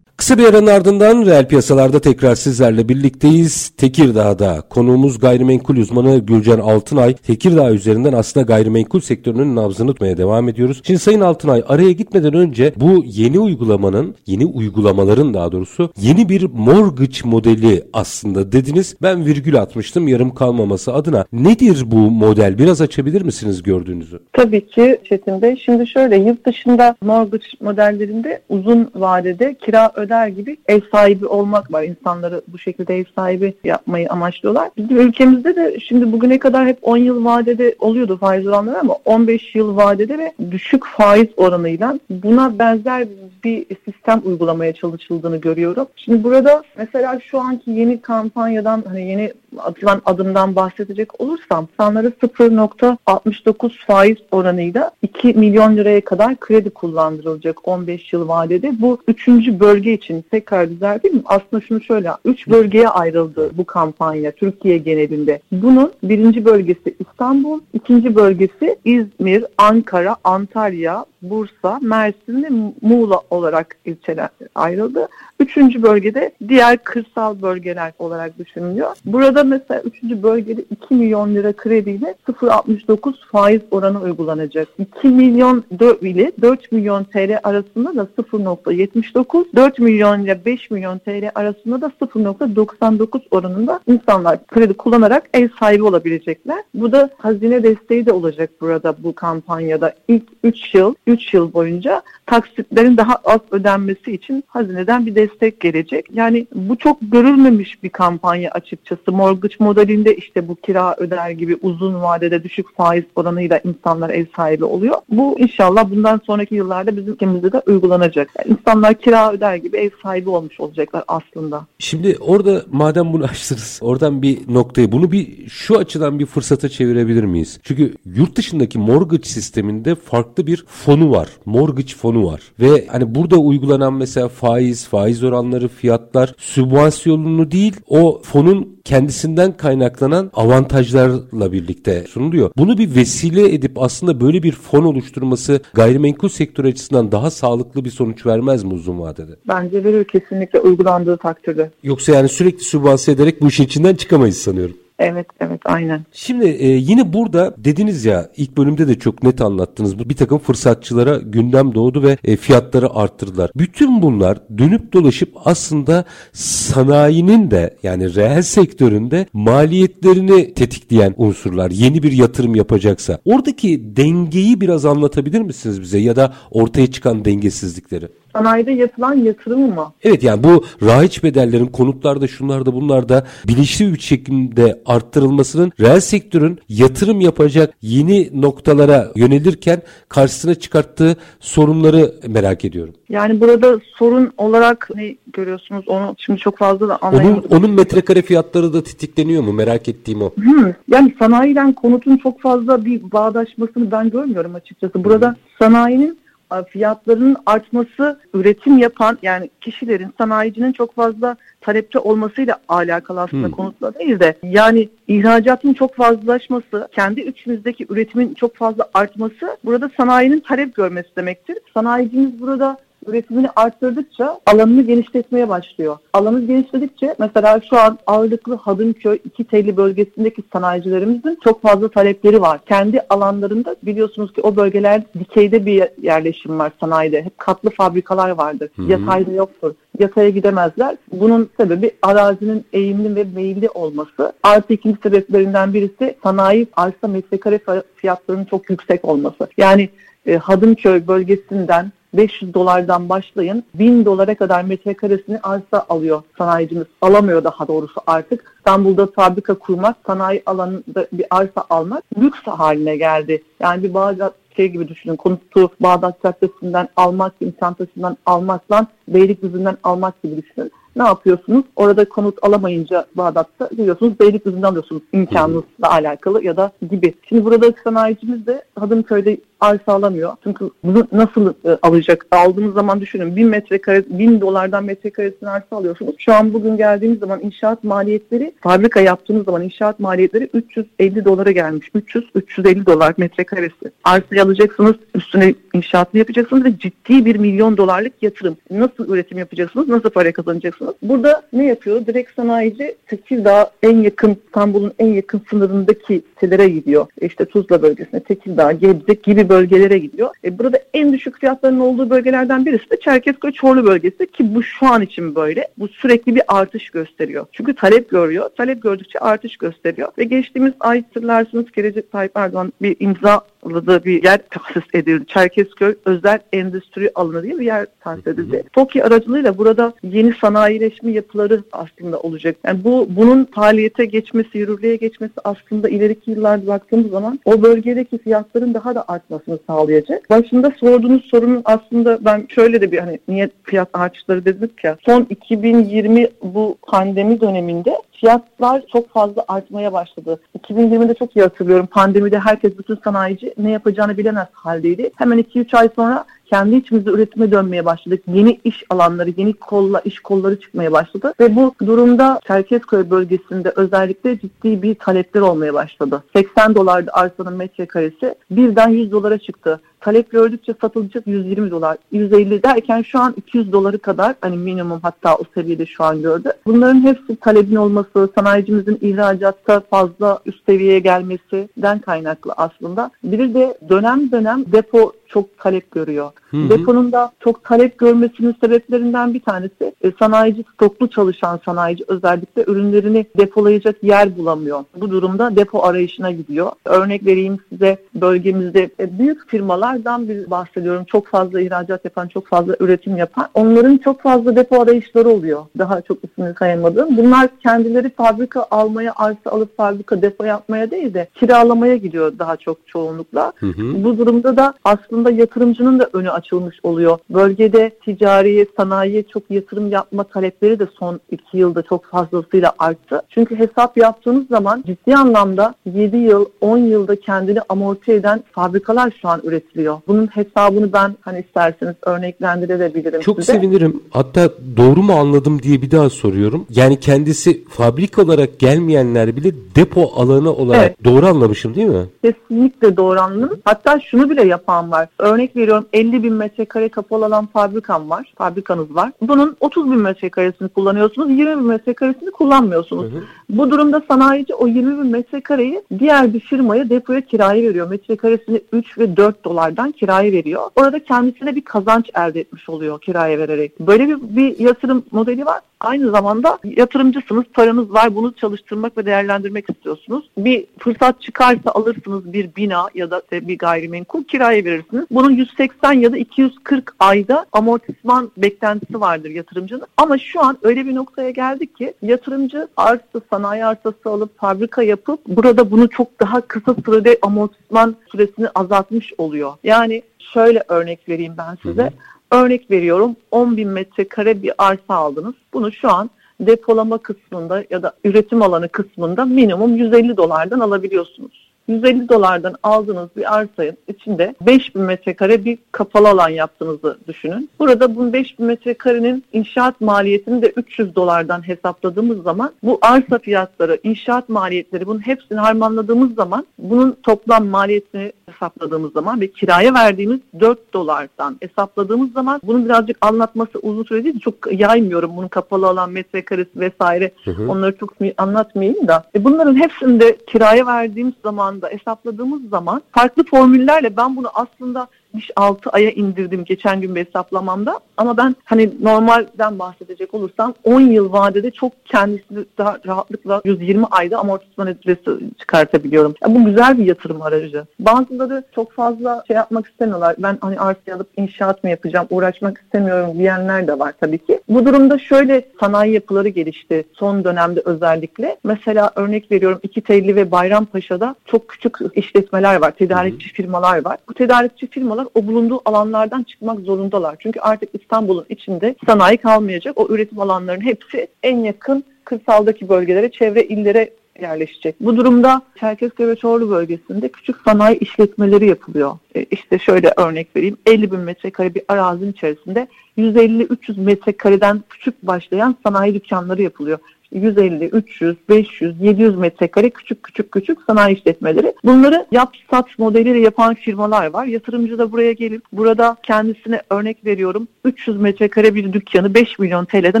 [0.24, 3.68] Kısa bir aranın ardından reel piyasalarda tekrar sizlerle birlikteyiz.
[3.68, 7.14] Tekirdağ'da konuğumuz gayrimenkul uzmanı Gülcan Altınay.
[7.14, 10.80] Tekirdağ üzerinden aslında gayrimenkul sektörünün nabzını tutmaya devam ediyoruz.
[10.84, 16.42] Şimdi Sayın Altınay araya gitmeden önce bu yeni uygulamanın, yeni uygulamaların daha doğrusu yeni bir
[16.42, 18.96] mortgage modeli aslında dediniz.
[19.02, 21.24] Ben virgül atmıştım yarım kalmaması adına.
[21.32, 22.58] Nedir bu model?
[22.58, 24.20] Biraz açabilir misiniz gördüğünüzü?
[24.32, 25.56] Tabii ki Çetin Bey.
[25.64, 31.82] Şimdi şöyle yurt dışında mortgage modellerinde uzun vadede kira öder gibi ev sahibi olmak var.
[31.82, 34.70] İnsanları bu şekilde ev sahibi yapmayı amaçlıyorlar.
[34.76, 39.54] Bizim ülkemizde de şimdi bugüne kadar hep 10 yıl vadede oluyordu faiz oranları ama 15
[39.54, 43.08] yıl vadede ve düşük faiz oranıyla buna benzer
[43.44, 45.86] bir sistem uygulamaya çalışıldığını görüyorum.
[45.96, 53.86] Şimdi burada mesela şu anki yeni kampanyadan hani yeni atılan adımdan bahsedecek olursam insanlara 0.69
[53.86, 58.80] faiz oranıyla 2 milyon liraya kadar kredi kullandırılacak 15 yıl vadede.
[58.80, 61.22] Bu üçüncü bölge için tekrar düzelteyim?
[61.24, 65.40] Aslında şunu şöyle, üç bölgeye ayrıldı bu kampanya Türkiye genelinde.
[65.52, 72.48] Bunun birinci bölgesi İstanbul, ikinci bölgesi İzmir, Ankara, Antalya, Bursa, Mersin ve
[72.82, 75.08] Muğla olarak ilçeler ayrıldı.
[75.40, 78.96] Üçüncü bölgede diğer kırsal bölgeler olarak düşünülüyor.
[79.04, 84.68] Burada mesela üçüncü bölgede 2 milyon lira krediyle 0.69 faiz oranı uygulanacak.
[84.78, 85.64] 2 milyon
[86.00, 91.92] ile 4 milyon TL arasında da 0.79, 4 milyon ile 5 milyon TL arasında da
[92.00, 96.64] 0.99 oranında insanlar kredi kullanarak ev sahibi olabilecekler.
[96.74, 99.94] Bu da hazine desteği de olacak burada bu kampanyada.
[100.08, 106.06] İlk 3 yıl, 3 yıl boyunca taksitlerin daha az ödenmesi için hazineden bir destek gelecek.
[106.14, 109.12] Yani bu çok görülmemiş bir kampanya açıkçası.
[109.12, 114.64] Mortgage modelinde işte bu kira öder gibi uzun vadede düşük faiz oranıyla insanlar ev sahibi
[114.64, 114.96] oluyor.
[115.08, 118.30] Bu inşallah bundan sonraki yıllarda bizim ülkemizde de uygulanacak.
[118.38, 121.66] Yani insanlar kira öder gibi ev sahibi olmuş olacaklar aslında.
[121.78, 127.24] Şimdi orada madem bunu açtınız oradan bir noktayı bunu bir şu açıdan bir fırsata çevirebilir
[127.24, 127.60] miyiz?
[127.62, 131.28] Çünkü yurt dışındaki mortgage sisteminde farklı bir fonu var.
[131.46, 132.40] Mortgage fonu var.
[132.60, 140.30] Ve hani burada uygulanan mesela faiz, faiz oranları, fiyatlar sübvansiyonunu değil o fonun kendisinden kaynaklanan
[140.34, 142.50] avantajlarla birlikte sunuluyor.
[142.56, 147.90] Bunu bir vesile edip aslında böyle bir fon oluşturması gayrimenkul sektörü açısından daha sağlıklı bir
[147.90, 149.32] sonuç vermez mi uzun vadede?
[149.48, 151.70] Bence verir kesinlikle uygulandığı takdirde.
[151.82, 154.76] Yoksa yani sürekli sübvanse ederek bu işin içinden çıkamayız sanıyorum.
[154.98, 156.06] Evet evet aynen.
[156.12, 159.98] Şimdi e, yine burada dediniz ya ilk bölümde de çok net anlattınız.
[159.98, 163.50] Bir takım fırsatçılara gündem doğdu ve e, fiyatları arttırdılar.
[163.56, 171.70] Bütün bunlar dönüp dolaşıp aslında sanayinin de yani reel sektöründe maliyetlerini tetikleyen unsurlar.
[171.70, 173.18] Yeni bir yatırım yapacaksa.
[173.24, 178.08] Oradaki dengeyi biraz anlatabilir misiniz bize ya da ortaya çıkan dengesizlikleri?
[178.36, 179.92] Sanayide yapılan yatırım mı?
[180.02, 187.20] Evet yani bu rahiç bedellerin konutlarda şunlarda bunlarda bilinçli bir şekilde arttırılmasının reel sektörün yatırım
[187.20, 192.94] yapacak yeni noktalara yönelirken karşısına çıkarttığı sorunları merak ediyorum.
[193.08, 197.44] Yani burada sorun olarak ne görüyorsunuz onu şimdi çok fazla da anlayamadım.
[197.50, 200.30] Onun, onun metrekare fiyatları da titikleniyor mu merak ettiğim o.
[200.30, 205.04] Hmm, yani sanayiden konutun çok fazla bir bağdaşmasını ben görmüyorum açıkçası.
[205.04, 206.18] Burada sanayinin
[206.62, 213.54] fiyatlarının artması üretim yapan yani kişilerin sanayicinin çok fazla talepte olmasıyla alakalı aslında hmm.
[213.54, 220.40] konutla değil de yani ihracatın çok fazlalaşması, kendi üçümüzdeki üretimin çok fazla artması burada sanayinin
[220.40, 221.58] talep görmesi demektir.
[221.74, 225.96] Sanayicimiz burada üretimini arttırdıkça alanını genişletmeye başlıyor.
[226.12, 232.60] Alanı genişledikçe mesela şu an ağırlıklı Hadımköy, iki telli bölgesindeki sanayicilerimizin çok fazla talepleri var.
[232.68, 237.22] Kendi alanlarında biliyorsunuz ki o bölgeler dikeyde bir yerleşim var sanayide.
[237.22, 238.70] Hep katlı fabrikalar vardır.
[238.76, 238.90] Hı-hı.
[238.90, 239.74] Yatayda yoktur.
[239.98, 240.96] Yataya gidemezler.
[241.12, 244.32] Bunun sebebi arazinin eğimli ve meyilli olması.
[244.42, 247.60] Artı ikinci sebeplerinden birisi sanayi arsa metrekare
[247.96, 249.48] fiyatlarının çok yüksek olması.
[249.56, 249.88] Yani
[250.26, 256.86] e, Hadımköy bölgesinden 500 dolardan başlayın 1000 dolara kadar metrekaresini arsa alıyor sanayicimiz.
[257.02, 258.54] Alamıyor daha doğrusu artık.
[258.58, 263.42] İstanbul'da fabrika kurmak, sanayi alanında bir arsa almak lüks haline geldi.
[263.60, 265.16] Yani bir Bağdat şey gibi düşünün.
[265.16, 270.70] Konutu Bağdat Caddesi'nden almak, Nişantaşı'ndan almakla Beylikdüzü'nden almak gibi düşünün.
[270.96, 271.64] Ne yapıyorsunuz?
[271.76, 277.14] Orada konut alamayınca Bağdat'ta biliyorsunuz Beylikdüzü'nden alıyorsunuz imkanınızla alakalı ya da gibi.
[277.28, 280.32] Şimdi burada sanayicimiz de Hadımköy'de arsa alamıyor.
[280.44, 282.26] Çünkü bunu nasıl e, alacak?
[282.30, 286.14] Aldığınız zaman düşünün 1000 metrekare, 1000 dolardan metrekaresini arsa alıyorsunuz.
[286.18, 291.88] Şu an bugün geldiğimiz zaman inşaat maliyetleri, fabrika yaptığınız zaman inşaat maliyetleri 350 dolara gelmiş.
[291.88, 293.90] 300-350 dolar metrekaresi.
[294.04, 298.56] Arsayı alacaksınız, üstüne inşaatını yapacaksınız ve ciddi bir milyon dolarlık yatırım.
[298.70, 299.88] Nasıl üretim yapacaksınız?
[299.88, 300.83] Nasıl para kazanacaksınız?
[301.02, 302.06] Burada ne yapıyor?
[302.06, 307.06] Direkt sanayici Tekirdağ en yakın, İstanbul'un en yakın sınırındaki sitelere gidiyor.
[307.20, 310.30] İşte Tuzla bölgesine, Tekirdağ, Gebze gibi bölgelere gidiyor.
[310.44, 314.86] E burada en düşük fiyatların olduğu bölgelerden birisi de Çerkezköy Çorlu bölgesi ki bu şu
[314.86, 315.68] an için böyle.
[315.78, 317.46] Bu sürekli bir artış gösteriyor.
[317.52, 318.48] Çünkü talep görüyor.
[318.56, 320.08] Talep gördükçe artış gösteriyor.
[320.18, 325.26] Ve geçtiğimiz ay hatırlarsınız Gelecek Tayyip Erdoğan bir imza da bir yer tahsis edildi.
[325.26, 328.62] Çerkezköy özel endüstri alanı diye bir yer tahsis edildi.
[328.72, 332.56] TOKİ aracılığıyla burada yeni sanayileşme yapıları aslında olacak.
[332.66, 338.74] Yani bu bunun faaliyete geçmesi, yürürlüğe geçmesi aslında ileriki yıllarda baktığımız zaman o bölgedeki fiyatların
[338.74, 340.30] daha da artmasını sağlayacak.
[340.30, 344.96] Başında sorduğunuz sorunun aslında ben şöyle de bir hani niye fiyat artışları dedik ya.
[345.06, 350.40] Son 2020 bu pandemi döneminde fiyatlar çok fazla artmaya başladı.
[350.58, 351.86] 2020'de çok iyi hatırlıyorum.
[351.86, 355.10] Pandemide herkes bütün sanayici ne yapacağını bilemez haldeydi.
[355.16, 358.22] Hemen 2-3 ay sonra kendi içimizde üretime dönmeye başladık.
[358.34, 364.40] Yeni iş alanları, yeni kolla iş kolları çıkmaya başladı ve bu durumda Çerkezköy bölgesinde özellikle
[364.40, 366.24] ciddi bir talepler olmaya başladı.
[366.36, 369.80] 80 dolardı arsanın metrekaresi birden 100 dolara çıktı.
[370.00, 375.36] Talep gördükçe satılacak 120 dolar, 150 derken şu an 200 doları kadar hani minimum hatta
[375.36, 376.52] o seviyede şu an gördü.
[376.66, 383.10] Bunların hepsi talebin olması, sanayicimizin ihracatta fazla üst seviyeye gelmesinden kaynaklı aslında.
[383.24, 386.30] Bir de dönem dönem depo çok talep görüyor.
[386.50, 386.70] Hı hı.
[386.70, 393.26] Deponun da çok talep görmesinin sebeplerinden bir tanesi e, sanayici stoklu çalışan sanayici özellikle ürünlerini
[393.38, 394.84] depolayacak yer bulamıyor.
[394.96, 396.72] Bu durumda depo arayışına gidiyor.
[396.84, 401.04] Örnek vereyim size bölgemizde e, büyük firmalardan bir bahsediyorum.
[401.04, 403.48] Çok fazla ihracat yapan, çok fazla üretim yapan.
[403.54, 405.64] Onların çok fazla depo arayışları oluyor.
[405.78, 407.16] Daha çok ismini sayamadığım.
[407.16, 412.86] Bunlar kendileri fabrika almaya, arsa alıp fabrika depo yapmaya değil de kiralamaya gidiyor daha çok
[412.86, 413.52] çoğunlukla.
[413.56, 414.04] Hı hı.
[414.04, 417.18] Bu durumda da aslında aslında yatırımcının da önü açılmış oluyor.
[417.30, 423.22] Bölgede ticari, sanayiye çok yatırım yapma talepleri de son iki yılda çok fazlasıyla arttı.
[423.28, 429.28] Çünkü hesap yaptığınız zaman ciddi anlamda 7 yıl, 10 yılda kendini amorti eden fabrikalar şu
[429.28, 429.98] an üretiliyor.
[430.08, 433.52] Bunun hesabını ben hani isterseniz örneklendirebilirim Çok size.
[433.52, 434.02] sevinirim.
[434.10, 436.66] Hatta doğru mu anladım diye bir daha soruyorum.
[436.70, 441.04] Yani kendisi fabrika olarak gelmeyenler bile depo alanı olarak evet.
[441.04, 442.06] doğru anlamışım değil mi?
[442.24, 443.58] Kesinlikle doğru anladınız.
[443.64, 445.08] Hatta şunu bile yapan var.
[445.18, 448.32] Örnek veriyorum 50 bin metrekare kapalı alan fabrikam var.
[448.36, 449.12] Fabrikanız var.
[449.20, 451.30] Bunun 30 bin metrekaresini kullanıyorsunuz.
[451.30, 453.12] 20 bin metrekaresini kullanmıyorsunuz.
[453.12, 453.22] Hı hı.
[453.48, 457.90] Bu durumda sanayici o 20 bin metrekareyi diğer bir firmaya depoya kiraya veriyor.
[457.90, 460.62] Metrekaresini 3 ve 4 dolardan kiraya veriyor.
[460.76, 463.80] Orada kendisine bir kazanç elde etmiş oluyor kiraya vererek.
[463.80, 465.60] Böyle bir, bir yatırım modeli var.
[465.80, 470.30] Aynı zamanda yatırımcısınız, paranız var, bunu çalıştırmak ve değerlendirmek istiyorsunuz.
[470.38, 474.93] Bir fırsat çıkarsa alırsınız bir bina ya da bir gayrimenkul kiraya verirsiniz.
[475.10, 479.82] Bunun 180 ya da 240 ayda amortisman beklentisi vardır yatırımcının.
[479.96, 485.20] Ama şu an öyle bir noktaya geldik ki yatırımcı arsa, sanayi arsası alıp fabrika yapıp
[485.26, 489.52] burada bunu çok daha kısa sürede amortisman süresini azaltmış oluyor.
[489.64, 491.82] Yani şöyle örnek vereyim ben size.
[491.82, 492.42] Hı hı.
[492.42, 495.34] Örnek veriyorum 10 bin metrekare bir arsa aldınız.
[495.52, 501.43] Bunu şu an depolama kısmında ya da üretim alanı kısmında minimum 150 dolardan alabiliyorsunuz.
[501.68, 507.50] 150 dolardan aldığınız bir arsanın içinde 5000 metrekare bir kapalı alan yaptığınızı düşünün.
[507.58, 514.28] Burada bu 5000 metrekarenin inşaat maliyetini de 300 dolardan hesapladığımız zaman bu arsa fiyatları, inşaat
[514.28, 521.36] maliyetleri bunun hepsini harmanladığımız zaman bunun toplam maliyetini hesapladığımız zaman ve kiraya verdiğimiz 4 dolardan
[521.40, 524.20] hesapladığımız zaman bunun birazcık anlatması uzun süre değil.
[524.20, 527.10] Çok yaymıyorum bunun kapalı alan metrekaresi vesaire.
[527.24, 527.50] Hı hı.
[527.50, 529.04] Onları çok anlatmayayım da.
[529.16, 531.14] E bunların hepsinde kiraya verdiğimiz
[531.54, 537.80] zamanda hesapladığımız zaman farklı formüllerle ben bunu aslında 66 aya indirdim geçen gün bir hesaplamamda.
[537.96, 544.18] Ama ben hani normalden bahsedecek olursam 10 yıl vadede çok kendisini daha rahatlıkla 120 ayda
[544.18, 546.14] amortisman ücreti çıkartabiliyorum.
[546.22, 547.64] Yani bu güzel bir yatırım aracı.
[547.78, 550.16] Bazıları çok fazla şey yapmak istemiyorlar.
[550.18, 554.40] Ben hani arsa alıp inşaat mı yapacağım, uğraşmak istemiyorum diyenler de var tabii ki.
[554.48, 558.36] Bu durumda şöyle sanayi yapıları gelişti son dönemde özellikle.
[558.44, 563.96] Mesela örnek veriyorum İki Telli ve Bayrampaşa'da çok küçük işletmeler var, tedarikçi firmalar var.
[564.08, 567.16] Bu tedarikçi firmalar insanlar o bulunduğu alanlardan çıkmak zorundalar.
[567.18, 569.80] Çünkü artık İstanbul'un içinde sanayi kalmayacak.
[569.80, 573.90] O üretim alanlarının hepsi en yakın kırsaldaki bölgelere, çevre illere
[574.20, 574.74] yerleşecek.
[574.80, 578.98] Bu durumda Çerkezköy ve Çorlu bölgesinde küçük sanayi işletmeleri yapılıyor.
[579.14, 580.56] E işte şöyle örnek vereyim.
[580.66, 586.78] 50 bin metrekare bir arazinin içerisinde 150-300 metrekareden küçük başlayan sanayi dükkanları yapılıyor.
[587.14, 591.54] 150, 300, 500, 700 metrekare küçük küçük küçük sanayi işletmeleri.
[591.64, 594.26] Bunları yap sat modeliyle yapan firmalar var.
[594.26, 600.00] Yatırımcı da buraya gelip burada kendisine örnek veriyorum 300 metrekare bir dükkanı 5 milyon TL'den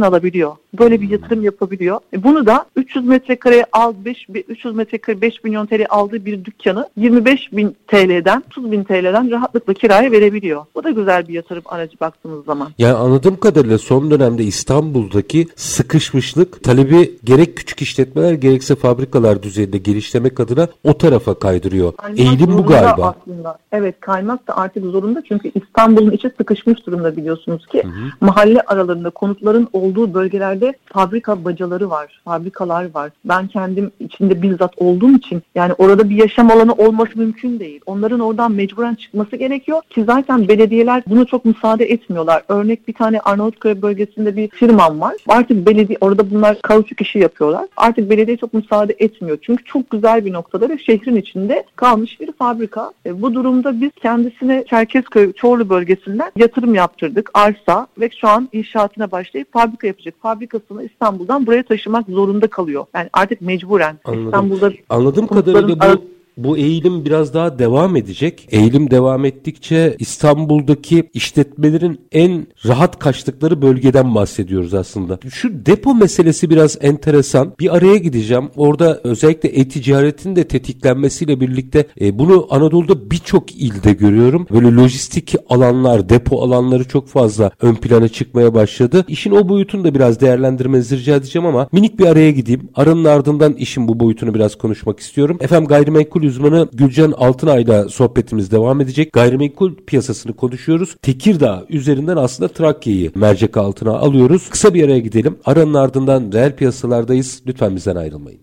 [0.00, 0.56] alabiliyor.
[0.78, 2.00] Böyle bir yatırım yapabiliyor.
[2.12, 6.88] E bunu da 300 metrekare al 5 300 metrekare 5 milyon TL aldığı bir dükkanı
[6.96, 10.64] 25 bin TL'den 30 bin TL'den rahatlıkla kiraya verebiliyor.
[10.74, 12.68] Bu da güzel bir yatırım aracı baktığımız zaman.
[12.78, 20.40] Yani anladığım kadarıyla son dönemde İstanbul'daki sıkışmışlık talebi gerek küçük işletmeler gerekse fabrikalar düzeyinde geliştirmek
[20.40, 21.96] adına o tarafa kaydırıyor.
[21.96, 23.14] Kaymak Eğilim bu galiba.
[23.20, 23.58] Aslında.
[23.72, 27.82] Evet kaymak da artık zorunda çünkü İstanbul'un içi sıkışmış durumda biliyorsunuz ki.
[28.20, 33.10] Mahalle aralarında konutların olduğu bölgelerde fabrika bacaları var, fabrikalar var.
[33.24, 37.80] Ben kendim içinde bizzat olduğum için yani orada bir yaşam alanı olması mümkün değil.
[37.86, 42.42] Onların oradan mecburen çıkması gerekiyor ki zaten belediyeler bunu çok müsaade etmiyorlar.
[42.48, 45.14] Örnek bir tane Arnavutköy bölgesinde bir firmam var.
[45.28, 47.66] Artık belediye orada bunlar kauçuk işi yapıyorlar.
[47.76, 49.38] Artık belediye çok müsaade etmiyor.
[49.42, 52.92] Çünkü çok güzel bir noktada ve şehrin içinde kalmış bir fabrika.
[53.06, 57.30] E, bu durumda biz kendisine Çerkezköy Çorlu bölgesinden yatırım yaptırdık.
[57.34, 60.14] Arsa ve şu an inşaatına başlayıp fabrika yapacak.
[60.22, 62.86] Fabrikasını İstanbul'dan buraya taşımak zorunda kalıyor.
[62.94, 63.98] Yani artık mecburen.
[64.04, 64.26] Anladım.
[64.26, 68.48] İstanbul'da Anladığım kadarıyla bu bu eğilim biraz daha devam edecek.
[68.50, 75.18] Eğilim devam ettikçe İstanbul'daki işletmelerin en rahat kaçtıkları bölgeden bahsediyoruz aslında.
[75.30, 77.52] Şu depo meselesi biraz enteresan.
[77.60, 78.44] Bir araya gideceğim.
[78.56, 84.46] Orada özellikle e-ticaretin de tetiklenmesiyle birlikte e, bunu Anadolu'da birçok ilde görüyorum.
[84.50, 89.04] Böyle lojistik alanlar, depo alanları çok fazla ön plana çıkmaya başladı.
[89.08, 92.68] İşin o boyutunu da biraz değerlendirmenizi rica edeceğim ama minik bir araya gideyim.
[92.74, 95.38] Aranın ardından işin bu boyutunu biraz konuşmak istiyorum.
[95.40, 99.12] Efendim gayrimenkul uzmanı Gülcan Altınay'la sohbetimiz devam edecek.
[99.12, 100.96] Gayrimenkul piyasasını konuşuyoruz.
[101.02, 104.48] Tekirdağ üzerinden aslında Trakya'yı mercek altına alıyoruz.
[104.50, 105.38] Kısa bir araya gidelim.
[105.44, 107.42] Aranın ardından reel piyasalardayız.
[107.46, 108.40] Lütfen bizden ayrılmayın.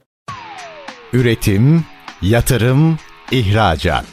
[1.14, 1.84] Üretim,
[2.22, 2.98] yatırım,
[3.32, 4.06] ihracat.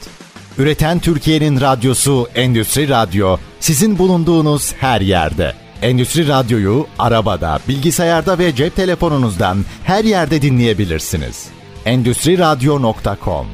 [0.57, 5.53] Üreten Türkiye'nin radyosu Endüstri Radyo sizin bulunduğunuz her yerde.
[5.81, 11.58] Endüstri Radyo'yu arabada, bilgisayarda ve cep telefonunuzdan her yerde dinleyebilirsiniz.
[11.85, 13.45] Endüstri Radyo.com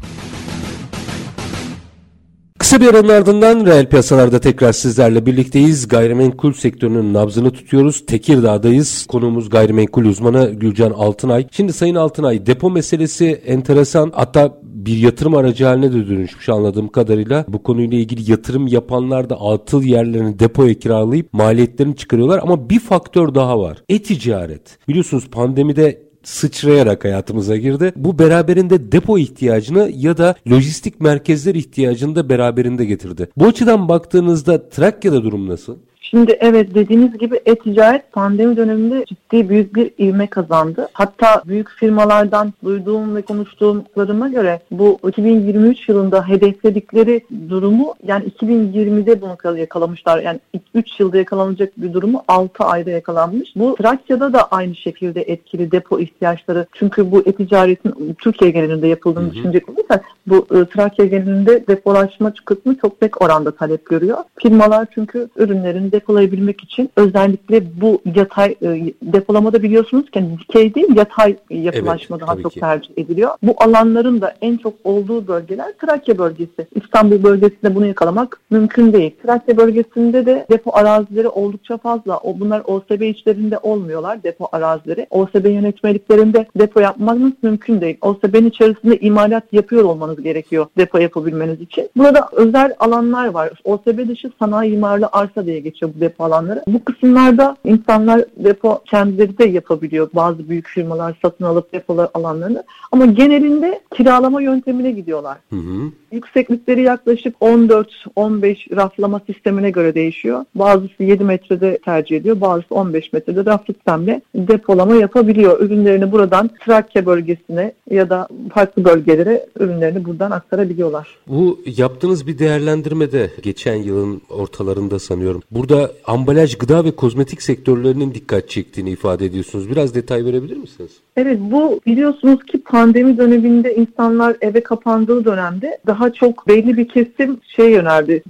[2.58, 5.88] Kısa bir aranın ardından reel piyasalarda tekrar sizlerle birlikteyiz.
[5.88, 8.06] Gayrimenkul sektörünün nabzını tutuyoruz.
[8.06, 9.06] Tekirdağ'dayız.
[9.06, 11.46] Konuğumuz gayrimenkul uzmanı Gülcan Altınay.
[11.50, 14.12] Şimdi Sayın Altınay depo meselesi enteresan.
[14.14, 17.44] Hatta bir yatırım aracı haline de dönüşmüş anladığım kadarıyla.
[17.48, 22.40] Bu konuyla ilgili yatırım yapanlar da atıl yerlerini depoya kiralayıp maliyetlerini çıkarıyorlar.
[22.42, 23.82] Ama bir faktör daha var.
[23.88, 24.78] E-ticaret.
[24.88, 27.92] Biliyorsunuz pandemide sıçrayarak hayatımıza girdi.
[27.96, 33.28] Bu beraberinde depo ihtiyacını ya da lojistik merkezler ihtiyacını da beraberinde getirdi.
[33.36, 35.76] Bu açıdan baktığınızda Trakya'da durum nasıl?
[36.10, 40.88] Şimdi evet dediğiniz gibi e-ticaret pandemi döneminde ciddi büyük bir ivme kazandı.
[40.92, 49.58] Hatta büyük firmalardan duyduğum ve konuştuğumlarıma göre bu 2023 yılında hedefledikleri durumu yani 2020'de bunu
[49.58, 50.22] yakalamışlar.
[50.22, 50.40] Yani
[50.74, 53.56] 3 yılda yakalanacak bir durumu 6 ayda yakalanmış.
[53.56, 56.66] Bu Trakya'da da aynı şekilde etkili depo ihtiyaçları.
[56.72, 63.00] Çünkü bu e-ticaretin Türkiye genelinde yapıldığını düşünecek olursak bu e, Trakya genelinde depolaşma kısmı çok
[63.00, 64.18] pek oranda talep görüyor.
[64.36, 70.96] Firmalar çünkü ürünlerini depolayabilmek için özellikle bu yatay e, depolamada biliyorsunuz ki hani dikey değil
[70.96, 72.60] yatay yapılaşma Evet, daha çok ki.
[72.60, 73.30] tercih ediliyor.
[73.42, 76.66] Bu alanların da en çok olduğu bölgeler Trakya bölgesi.
[76.74, 79.10] İstanbul bölgesinde bunu yakalamak mümkün değil.
[79.22, 82.18] Trakya bölgesinde de depo arazileri oldukça fazla.
[82.18, 85.06] O bunlar OSB içlerinde olmuyorlar depo arazileri.
[85.10, 87.96] OSB yönetmeliklerinde depo yapmanız mümkün değil.
[88.00, 91.88] OSB'nin içerisinde imalat yapıyor olmanız gerekiyor depo yapabilmeniz için.
[91.96, 93.50] Burada özel alanlar var.
[93.64, 96.62] OSB dışı sanayi imarlı arsa diye geçiyor bu depo alanları.
[96.66, 100.08] Bu kısımlarda insanlar depo kendileri de yapabiliyor.
[100.14, 102.64] Bazı büyük firmalar satın alıp depolar alanlarını.
[102.92, 105.38] Ama genelinde kiralama yöntemine gidiyorlar.
[105.50, 105.90] Hı hı.
[106.12, 110.44] Yükseklikleri yaklaşık 14-15 raflama sistemine göre değişiyor.
[110.54, 115.60] Bazısı 7 metrede tercih ediyor, bazısı 15 metrede raf sistemle depolama yapabiliyor.
[115.60, 121.08] Ürünlerini buradan Trakya bölgesine ya da farklı bölgelere ürünlerini buradan aktarabiliyorlar.
[121.28, 125.42] Bu yaptığınız bir değerlendirmede geçen yılın ortalarında sanıyorum.
[125.50, 129.70] Burada ambalaj, gıda ve kozmetik sektörlerinin dikkat çektiğini ifade ediyorsunuz.
[129.70, 130.90] Biraz detay verebilir misiniz?
[131.16, 137.40] Evet bu biliyorsunuz ki pandemi döneminde insanlar eve kapandığı dönemde daha çok belli bir kesim
[137.56, 138.22] şey yöneldi.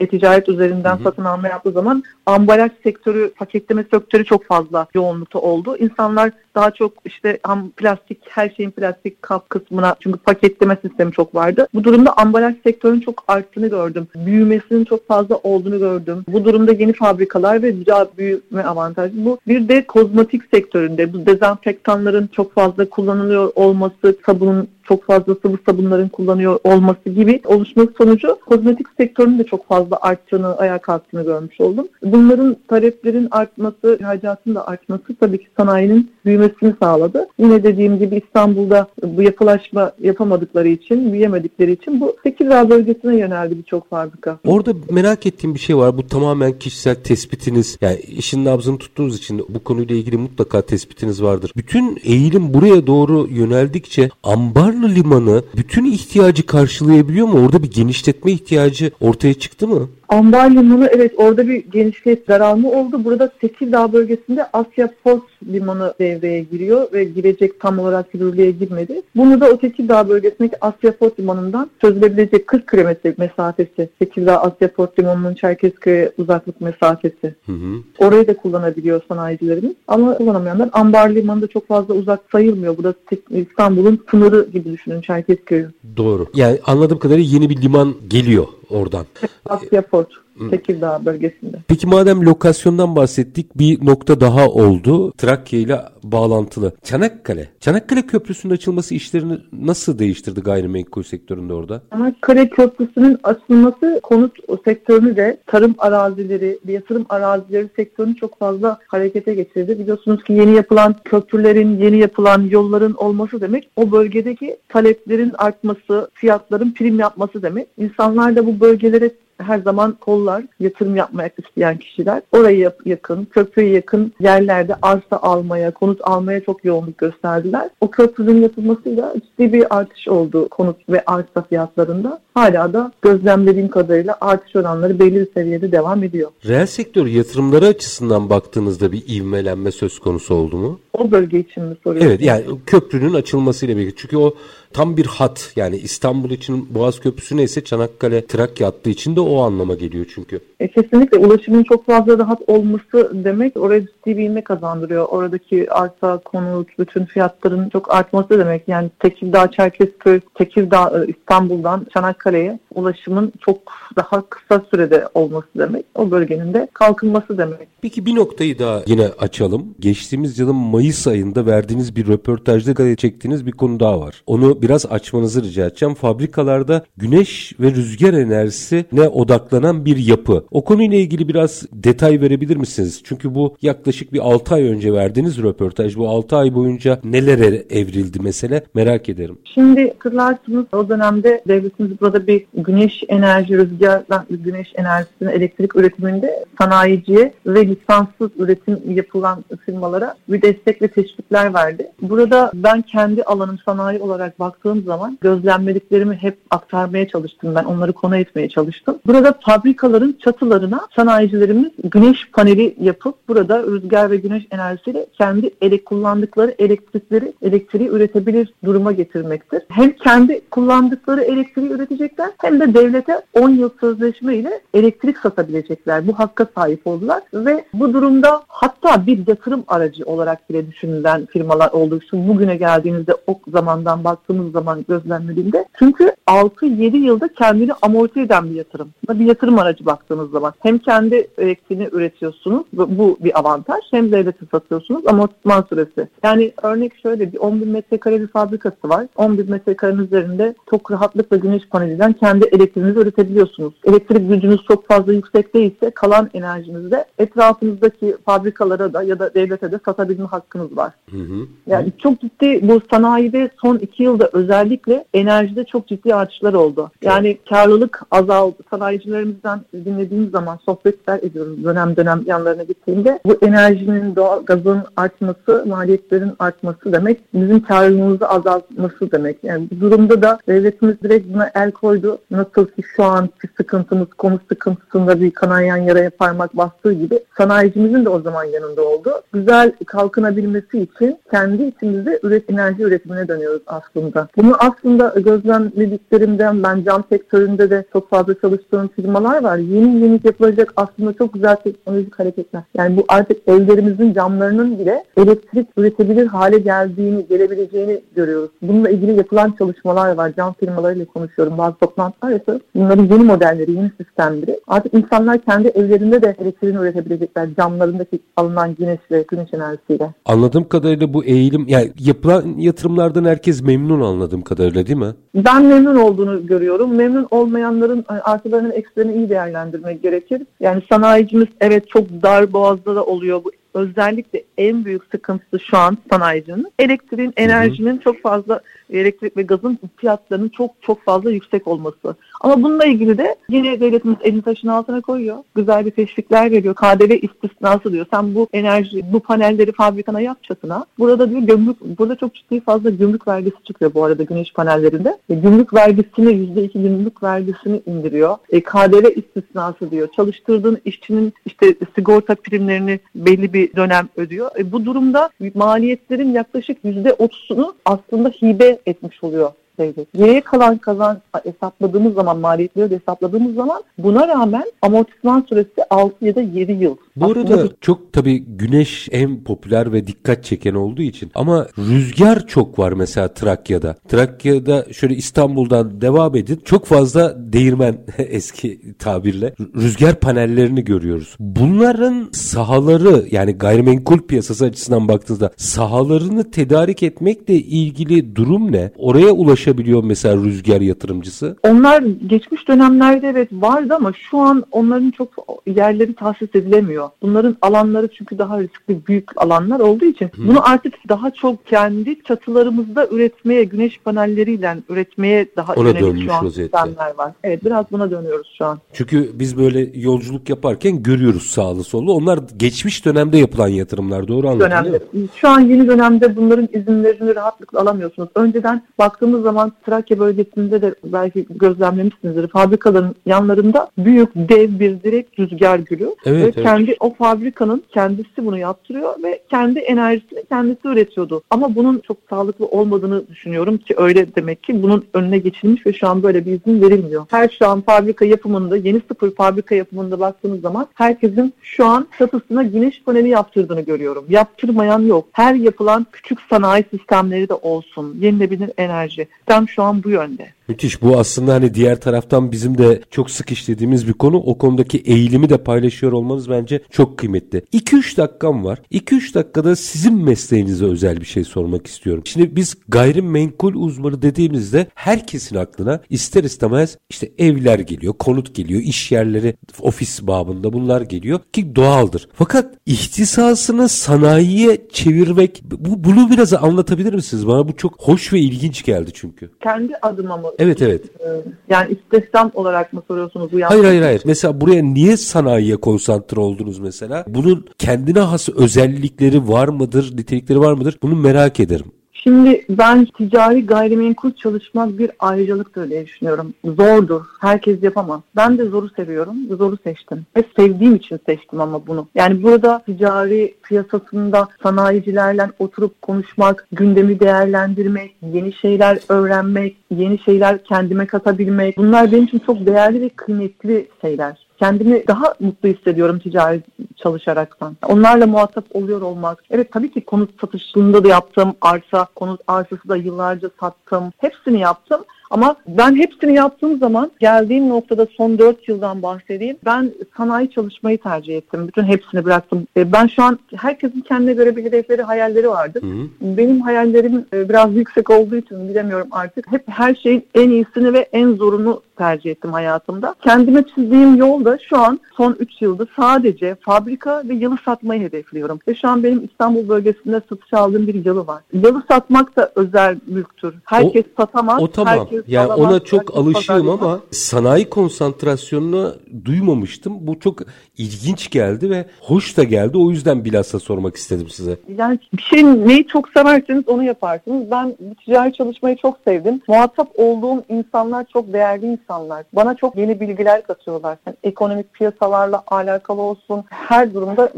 [0.00, 1.02] e-ticaret üzerinden hı hı.
[1.02, 5.76] satın alma yaptığı zaman ambalaj sektörü, paketleme sektörü çok fazla yoğunlukta oldu.
[5.76, 11.34] İnsanlar daha çok işte ham plastik, her şeyin plastik kap kısmına çünkü paketleme sistemi çok
[11.34, 11.68] vardı.
[11.74, 14.08] Bu durumda ambalaj sektörünün çok arttığını gördüm.
[14.14, 16.24] Büyümesinin çok fazla olduğunu gördüm.
[16.28, 19.24] Bu durumda yeni fabrikalar ve daha büyüme avantajı.
[19.24, 25.58] Bu bir de kozmetik sektöründe bu dezenfektanların çok fazla kullanılıyor olması, sabunun çok fazla sıvı
[25.66, 31.60] sabunların kullanıyor olması gibi oluşması sonucu kozmetik sektörünün de çok fazla arttığını, ayağa kalktığını görmüş
[31.60, 31.88] oldum.
[32.02, 36.10] Bunların taleplerin artması, ihracatın da artması tabii ki sanayinin
[36.40, 37.26] büyümesini sağladı.
[37.38, 43.90] Yine dediğim gibi İstanbul'da bu yapılaşma yapamadıkları için, büyüyemedikleri için bu Tekirdağ bölgesine yöneldi birçok
[43.90, 44.38] fabrika.
[44.46, 45.98] Orada merak ettiğim bir şey var.
[45.98, 47.78] Bu tamamen kişisel tespitiniz.
[47.80, 51.52] Yani işin nabzını tuttuğunuz için bu konuyla ilgili mutlaka tespitiniz vardır.
[51.56, 57.44] Bütün eğilim buraya doğru yöneldikçe ambar Karlı Limanı bütün ihtiyacı karşılayabiliyor mu?
[57.44, 59.88] Orada bir genişletme ihtiyacı ortaya çıktı mı?
[60.10, 63.04] Ambar Limanı evet orada bir genişlet daralma oldu.
[63.04, 69.02] Burada Tekirdağ bölgesinde Asya Port Limanı devreye giriyor ve girecek tam olarak yürürlüğe girmedi.
[69.16, 73.88] Bunu da o Tekirdağ bölgesindeki Asya Port Limanı'ndan çözülebilecek 40 kilometre mesafesi.
[73.98, 77.34] Tekirdağ Asya Port Limanı'nın Çerkezköy uzaklık mesafesi.
[77.46, 77.76] Hı hı.
[77.98, 79.74] Orayı da kullanabiliyor sanayicilerimiz.
[79.88, 82.76] Ama kullanamayanlar Ambar Limanı da çok fazla uzak sayılmıyor.
[82.76, 82.94] Burada
[83.30, 85.70] İstanbul'un sınırı gibi düşünün Çerkezköy'ü.
[85.96, 86.26] Doğru.
[86.34, 89.06] Yani anladığım kadarıyla yeni bir liman geliyor oradan.
[89.46, 90.08] Asya Port.
[90.48, 91.56] Tekirdağ bölgesinde.
[91.68, 95.12] Peki madem lokasyondan bahsettik bir nokta daha oldu.
[95.12, 96.72] Trakya ile bağlantılı.
[96.82, 97.48] Çanakkale.
[97.60, 101.82] Çanakkale Köprüsü'nün açılması işlerini nasıl değiştirdi gayrimenkul sektöründe orada?
[101.92, 104.32] Çanakkale Köprüsü'nün açılması konut
[104.64, 109.78] sektörünü de tarım arazileri, yatırım arazileri sektörünü çok fazla harekete geçirdi.
[109.78, 116.72] Biliyorsunuz ki yeni yapılan köprülerin, yeni yapılan yolların olması demek o bölgedeki taleplerin artması, fiyatların
[116.72, 117.68] prim yapması demek.
[117.78, 124.12] İnsanlar da bu bölgelere her zaman kollar yatırım yapmaya isteyen kişiler oraya yakın, köprüye yakın
[124.20, 127.70] yerlerde arsa almaya, konut almaya çok yoğunluk gösterdiler.
[127.80, 132.20] O köprünün yapılmasıyla ciddi bir artış oldu konut ve arsa fiyatlarında.
[132.34, 136.30] Hala da gözlemlediğim kadarıyla artış oranları belli bir seviyede devam ediyor.
[136.46, 140.80] Reel sektör yatırımları açısından baktığınızda bir ivmelenme söz konusu oldu mu?
[140.92, 142.12] O bölge için mi soruyorsunuz?
[142.12, 143.96] Evet yani köprünün açılmasıyla birlikte.
[143.96, 144.34] Çünkü o
[144.72, 149.40] tam bir hat yani İstanbul için Boğaz Köprüsü neyse Çanakkale Trakya hattı için de o
[149.40, 150.40] anlama geliyor çünkü.
[150.60, 155.06] E, kesinlikle ulaşımın çok fazla rahat olması demek oraya ciddi bir ilme kazandırıyor.
[155.08, 158.68] Oradaki arsa, konut, bütün fiyatların çok artması demek.
[158.68, 163.58] Yani Tekirdağ, Çerkezköy, Tekirdağ, e, İstanbul'dan Çanakkale'ye ulaşımın çok
[163.96, 165.84] daha kısa sürede olması demek.
[165.94, 167.68] O bölgenin de kalkınması demek.
[167.82, 169.74] Peki bir noktayı daha yine açalım.
[169.80, 174.22] Geçtiğimiz yılın Mayıs ayında verdiğiniz bir röportajda çektiğiniz bir konu daha var.
[174.26, 175.94] Onu biraz açmanızı rica edeceğim.
[175.94, 180.44] Fabrikalarda güneş ve rüzgar enerjisine odaklanan bir yapı.
[180.50, 183.00] O konuyla ilgili biraz detay verebilir misiniz?
[183.04, 185.96] Çünkü bu yaklaşık bir 6 ay önce verdiğiniz röportaj.
[185.96, 189.38] Bu 6 ay boyunca nelere evrildi mesele merak ederim.
[189.54, 197.32] Şimdi hatırlarsınız o dönemde devletimiz burada bir güneş enerji, rüzgardan güneş enerjisinin elektrik üretiminde sanayiciye
[197.46, 201.90] ve lisanssız üretim yapılan firmalara bir destek ve teşvikler verdi.
[202.02, 207.64] Burada ben kendi alanım sanayi olarak baktığım zaman gözlemlediklerimi hep aktarmaya çalıştım ben.
[207.64, 208.98] Onları konu etmeye çalıştım.
[209.06, 216.54] Burada fabrikaların çatılarına sanayicilerimiz güneş paneli yapıp burada rüzgar ve güneş enerjisiyle kendi ele kullandıkları
[216.58, 219.62] elektrikleri elektriği üretebilir duruma getirmektir.
[219.68, 226.06] Hem kendi kullandıkları elektriği üretecekler hem de devlete 10 yıl sözleşme ile elektrik satabilecekler.
[226.06, 231.70] Bu hakka sahip oldular ve bu durumda hatta bir yatırım aracı olarak bile düşünülen firmalar
[231.70, 238.50] olduğu için bugüne geldiğinizde o zamandan baktığımız zaman gözlemlediğimde çünkü 6-7 yılda kendini amorti eden
[238.50, 238.90] bir yatırım.
[239.10, 245.06] Bir yatırım aracı baktığınız zaman hem kendi elektriğini üretiyorsunuz bu bir avantaj hem devlete satıyorsunuz
[245.06, 246.08] amortisman süresi.
[246.22, 249.06] Yani örnek şöyle bir 10 bin metrekare bir fabrikası var.
[249.16, 253.74] 10 bin metrekarenin üzerinde çok rahatlıkla güneş panelinden kendi elektriğinizi üretebiliyorsunuz.
[253.84, 259.72] Elektrik gücünüz çok fazla yüksek değilse kalan enerjinizi de etrafınızdaki fabrikalara da ya da devlete
[259.72, 260.92] de satabilme hakkınız var.
[261.10, 261.46] Hı hı.
[261.66, 266.90] Yani çok ciddi bu sanayide son iki yılda özellikle enerjide çok ciddi artışlar oldu.
[267.02, 268.56] Yani karlılık azaldı.
[268.70, 273.18] Sanayicilerimizden dinlediğimiz zaman sohbetler ediyoruz dönem dönem yanlarına gittiğimde.
[273.26, 279.38] Bu enerjinin, doğal gazın artması, maliyetlerin artması demek bizim karlılığımızı azaltması demek.
[279.42, 284.40] Yani bu durumda da devletimiz direkt buna el koydu nasıl ki şu anki sıkıntımız konu
[284.48, 289.10] sıkıntısında bir kanayan yaraya parmak bastığı gibi sanayicimizin de o zaman yanında oldu.
[289.32, 294.28] Güzel kalkınabilmesi için kendi içimizde üret, enerji üretimine dönüyoruz aslında.
[294.36, 299.56] Bunu aslında gözlemlediklerimden ben cam sektöründe de çok fazla çalıştığım firmalar var.
[299.56, 302.62] Yeni yeni yapılacak aslında çok güzel teknolojik hareketler.
[302.76, 308.50] Yani bu artık evlerimizin camlarının bile elektrik üretebilir hale geldiğini, gelebileceğini görüyoruz.
[308.62, 310.32] Bununla ilgili yapılan çalışmalar var.
[310.36, 311.58] Cam firmalarıyla konuşuyorum.
[311.58, 312.62] Bazı toplantılar yapıyoruz.
[312.74, 314.60] Bunların yeni modelleri, yeni sistemleri.
[314.66, 317.48] Artık insanlar kendi evlerinde de elektriğini üretebilecekler.
[317.56, 320.10] Camlarındaki alınan güneş ve güneş enerjisiyle.
[320.24, 325.14] Anladığım kadarıyla bu eğilim, yani yapılan yatırımlardan herkes memnun anladığım kadarıyla değil mi?
[325.34, 326.94] Ben memnun olduğunu görüyorum.
[326.94, 330.42] Memnun olmayanların artılarının eksilerini iyi değerlendirmek gerekir.
[330.60, 335.98] Yani sanayicimiz evet çok dar boğazda da oluyor bu özellikle en büyük sıkıntısı şu an
[336.10, 338.60] sanayicinin elektriğin, enerjinin çok fazla
[338.92, 342.16] elektrik ve gazın fiyatlarının çok çok fazla yüksek olması.
[342.40, 345.36] Ama bununla ilgili de yine devletimiz elini taşın altına koyuyor.
[345.54, 346.74] Güzel bir teşvikler veriyor.
[346.74, 348.06] KDV istisnası diyor.
[348.12, 350.86] Sen bu enerji, bu panelleri fabrikana yapçasına.
[350.98, 355.18] Burada diyor gümrük, burada çok ciddi fazla gümrük vergisi çıkıyor bu arada güneş panellerinde.
[355.30, 358.36] E, gümrük vergisini yüzde iki gümrük vergisini indiriyor.
[358.50, 360.08] E, KDV istisnası diyor.
[360.16, 364.50] Çalıştırdığın işçinin işte sigorta primlerini belli bir dönem ödüyor.
[364.58, 370.12] E, bu durumda maliyetlerin yaklaşık yüzde otuzunu aslında hibe etmiş oluyor devlet.
[370.12, 376.34] Geriye kalan kazan hesapladığımız zaman maliyetleri de hesapladığımız zaman buna rağmen amortisman süresi 6 ya
[376.34, 376.96] da 7 yıl.
[377.16, 377.72] Bu Aslında arada bu...
[377.80, 383.34] çok tabii güneş en popüler ve dikkat çeken olduğu için ama rüzgar çok var mesela
[383.34, 383.96] Trakya'da.
[384.08, 391.36] Trakya'da şöyle İstanbul'dan devam edin çok fazla değirmen eski tabirle rüzgar panellerini görüyoruz.
[391.40, 398.90] Bunların sahaları yani gayrimenkul piyasası açısından baktığınızda sahalarını tedarik etmekle ilgili durum ne?
[398.96, 401.56] Oraya ulaşabiliyor mesela rüzgar yatırımcısı?
[401.62, 405.28] Onlar geçmiş dönemlerde evet vardı ama şu an onların çok
[405.66, 407.08] yerleri tahsis edilemiyor.
[407.22, 410.48] Bunların alanları çünkü daha riskli büyük alanlar olduğu için Hı.
[410.48, 416.48] bunu artık daha çok kendi çatılarımızda üretmeye, güneş panelleriyle üretmeye daha Ona yönelik şu an
[416.48, 417.32] sistemler var.
[417.44, 418.78] Evet biraz buna dönüyoruz şu an.
[418.92, 422.12] Çünkü biz böyle yolculuk yaparken görüyoruz sağlı sollu.
[422.12, 425.00] Onlar geçmiş dönemde yapılan yatırımlar doğru anladım dönemde.
[425.36, 428.28] Şu an yeni dönemde bunların izinlerini rahatlıkla alamıyorsunuz.
[428.34, 429.49] Önceden baktığımız zaman
[429.86, 432.48] Trakya bölgesinde de belki gözlemlemişsinizdir.
[432.48, 436.14] Fabrikaların yanlarında büyük dev bir direkt rüzgar gülü.
[436.24, 436.62] Evet, ve evet.
[436.62, 441.42] kendi o fabrikanın kendisi bunu yaptırıyor ve kendi enerjisini kendisi üretiyordu.
[441.50, 446.08] Ama bunun çok sağlıklı olmadığını düşünüyorum ki öyle demek ki bunun önüne geçilmiş ve şu
[446.08, 447.26] an böyle bir izin verilmiyor.
[447.30, 452.62] Her şu an fabrika yapımında, yeni sıfır fabrika yapımında baktığınız zaman herkesin şu an çatısına
[452.62, 454.24] güneş paneli yaptırdığını görüyorum.
[454.28, 455.28] Yaptırmayan yok.
[455.32, 458.16] Her yapılan küçük sanayi sistemleri de olsun.
[458.20, 459.28] Yenilebilir enerji.
[459.46, 460.52] Tam şu an bu yönde.
[460.70, 461.02] Müthiş.
[461.02, 464.36] Bu aslında hani diğer taraftan bizim de çok sık işlediğimiz bir konu.
[464.36, 467.58] O konudaki eğilimi de paylaşıyor olmanız bence çok kıymetli.
[467.72, 468.82] 2-3 dakikam var.
[468.92, 472.22] 2-3 dakikada sizin mesleğinize özel bir şey sormak istiyorum.
[472.26, 479.12] Şimdi biz gayrimenkul uzmanı dediğimizde herkesin aklına ister istemez işte evler geliyor, konut geliyor, iş
[479.12, 482.28] yerleri, ofis babında bunlar geliyor ki doğaldır.
[482.34, 487.46] Fakat ihtisasını sanayiye çevirmek bu bunu biraz anlatabilir misiniz?
[487.46, 489.50] Bana bu çok hoş ve ilginç geldi çünkü.
[489.62, 490.48] Kendi adıma mı?
[490.60, 491.04] Evet evet.
[491.20, 491.28] Ee,
[491.68, 494.22] yani istihdam olarak mı soruyorsunuz bu Hayır hayır hayır.
[494.24, 497.24] Mesela buraya niye sanayiye konsantre oldunuz mesela?
[497.28, 500.98] Bunun kendine has özellikleri var mıdır, nitelikleri var mıdır?
[501.02, 501.92] Bunu merak ederim.
[502.22, 506.54] Şimdi ben ticari gayrimenkul çalışmak bir ayrıcalıktır diye düşünüyorum.
[506.64, 507.22] Zordur.
[507.40, 508.20] Herkes yapamaz.
[508.36, 509.36] Ben de zoru seviyorum.
[509.58, 510.26] Zoru seçtim.
[510.36, 512.08] Ve sevdiğim için seçtim ama bunu.
[512.14, 521.06] Yani burada ticari piyasasında sanayicilerle oturup konuşmak, gündemi değerlendirmek, yeni şeyler öğrenmek, yeni şeyler kendime
[521.06, 521.76] katabilmek.
[521.76, 526.62] Bunlar benim için çok değerli ve kıymetli şeyler kendimi daha mutlu hissediyorum ticari
[526.96, 527.76] çalışaraktan.
[527.86, 529.44] Onlarla muhatap oluyor olmak.
[529.50, 531.54] Evet tabii ki konut satışında da yaptım.
[531.60, 534.12] Arsa, konut arsası da yıllarca sattım.
[534.18, 535.04] Hepsini yaptım.
[535.30, 539.56] Ama ben hepsini yaptığım zaman geldiğim noktada son 4 yıldan bahsedeyim.
[539.64, 541.68] Ben sanayi çalışmayı tercih ettim.
[541.68, 542.66] Bütün hepsini bıraktım.
[542.76, 545.82] E, ben şu an herkesin kendine göre bir hedefleri, hayalleri vardır.
[545.82, 546.08] Hı hı.
[546.20, 549.52] Benim hayallerim e, biraz yüksek olduğu için bilemiyorum artık.
[549.52, 553.14] Hep her şeyin en iyisini ve en zorunu tercih ettim hayatımda.
[553.22, 558.58] Kendime çizdiğim yolda şu an son 3 yılda sadece fabrika ve yalı satmayı hedefliyorum.
[558.68, 561.42] Ve şu an benim İstanbul bölgesinde satış aldığım bir yalı var.
[561.52, 563.54] Yalı satmak da özel mülktür.
[563.64, 564.62] Herkes o, satamaz.
[564.62, 564.98] O tamam.
[564.98, 568.94] Herkes Yani sağlamak, ona çok alışığım ama sanayi konsantrasyonunu
[569.24, 570.06] duymamıştım.
[570.06, 570.38] Bu çok
[570.78, 572.78] ilginç geldi ve hoş da geldi.
[572.78, 574.56] O yüzden bilhassa sormak istedim size.
[574.76, 577.50] Yani bir şey neyi çok severseniz onu yaparsınız.
[577.50, 579.40] Ben ticari çalışmayı çok sevdim.
[579.48, 582.24] Muhatap olduğum insanlar çok değerli insanlar.
[582.32, 583.98] Bana çok yeni bilgiler katıyorlar.
[584.06, 586.44] Yani ekonomik piyasalarla alakalı olsun.
[586.48, 587.32] Her durumda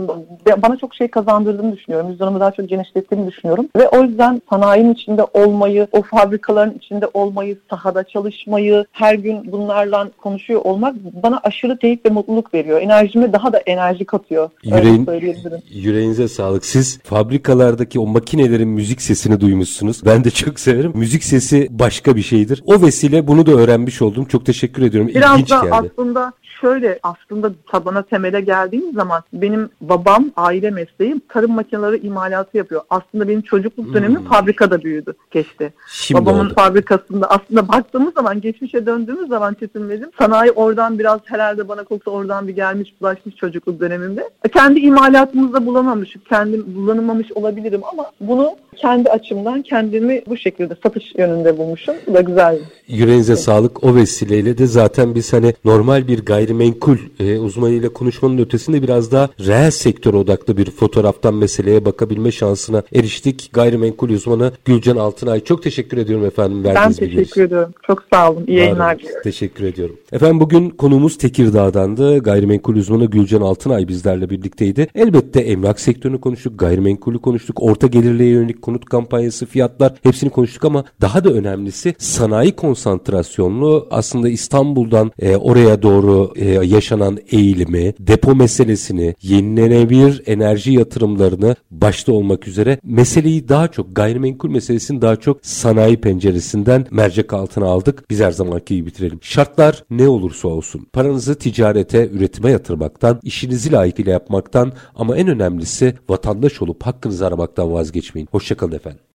[0.62, 2.10] bana çok şey kazandırdığını düşünüyorum.
[2.12, 3.68] Vizyonu daha çok genişlettiğini düşünüyorum.
[3.76, 10.10] Ve o yüzden sanayinin içinde olmayı, o fabrikaların içinde olmayı, sahada çalışmayı, her gün bunlarla
[10.18, 12.80] konuşuyor olmak bana aşırı keyif ve mutluluk veriyor.
[12.80, 14.50] Enerjime daha da enerji katıyor.
[14.64, 15.08] Yüreğin,
[15.70, 16.64] yüreğinize sağlık.
[16.64, 20.04] Siz fabrikalardaki o makinelerin müzik sesini duymuşsunuz.
[20.06, 20.92] Ben de çok severim.
[20.94, 22.62] Müzik sesi başka bir şeydir.
[22.66, 24.24] O vesile bunu da öğrenmiş oldum.
[24.24, 25.10] Çok teşekkür ediyorum.
[25.14, 25.74] Biraz İlginç da geldi.
[25.74, 32.82] aslında şöyle aslında tabana temele geldiğim zaman benim babam aile mesleğim tarım makineleri imalatı yapıyor.
[32.90, 35.64] Aslında benim çocukluk dönemim fabrikada büyüdü geçti.
[35.64, 35.70] Hmm.
[35.92, 36.54] Şimdi Babamın oldu.
[36.54, 42.10] fabrikasında aslında baktığımız zaman geçmişe döndüğümüz zaman Çetin Beyciğim sanayi oradan biraz herhalde bana koksa
[42.10, 44.30] oradan bir gelmiş bulaşmış çocukluk dönemimde.
[44.52, 46.22] Kendi imalatımızda bulamamışım.
[46.28, 51.94] Kendim bulunamamış olabilirim ama bunu kendi açımdan kendimi bu şekilde satış yönünde bulmuşum.
[52.06, 52.58] Bu da güzel.
[52.88, 53.84] Yüreğinize sağlık.
[53.84, 59.28] O vesileyle de zaten biz hani normal bir gayrimenkul e, uzmanıyla konuşmanın ötesinde biraz daha
[59.46, 63.50] reel sektör odaklı bir fotoğraftan meseleye bakabilme şansına eriştik.
[63.52, 65.40] Gayrimenkul uzmanı Gülcan Altınay.
[65.44, 67.32] Çok teşekkür ediyorum efendim verdiğiniz bilgiler için.
[67.42, 67.74] Teşekkür ediyorum.
[67.86, 68.44] Çok sağ olun.
[68.46, 68.94] İyi Var yayınlar.
[68.94, 69.22] olun.
[69.24, 69.96] Teşekkür ediyorum.
[70.12, 72.18] Efendim bugün konuğumuz Tekirdağ'dandı.
[72.18, 74.86] Gayrimenkul uzmanı Gülcan Altınay bizlerle birlikteydi.
[74.94, 80.84] Elbette emlak sektörünü konuştuk, gayrimenkulü konuştuk, orta gelirliğe yönelik konut kampanyası, fiyatlar hepsini konuştuk ama
[81.00, 89.14] daha da önemlisi sanayi konsantrasyonlu aslında İstanbul'dan e, oraya doğru e, yaşanan eğilimi, depo meselesini,
[89.22, 96.86] yenilenebilir enerji yatırımlarını başta olmak üzere meseleyi daha çok gayrimenkul meselesini daha çok sanayi penceresinden
[96.90, 98.10] mercek altına aldık.
[98.10, 99.18] Biz her zamanki gibi bitirelim.
[99.22, 106.62] Şartlar ne olursa olsun paranızı ticarete, üretime yatırmaktan, işinizi layıkıyla yapmaktan ama en önemlisi vatandaş
[106.62, 108.28] olup hakkınızı aramaktan vazgeçmeyin.
[108.32, 109.02] Hoşçakalın efendim.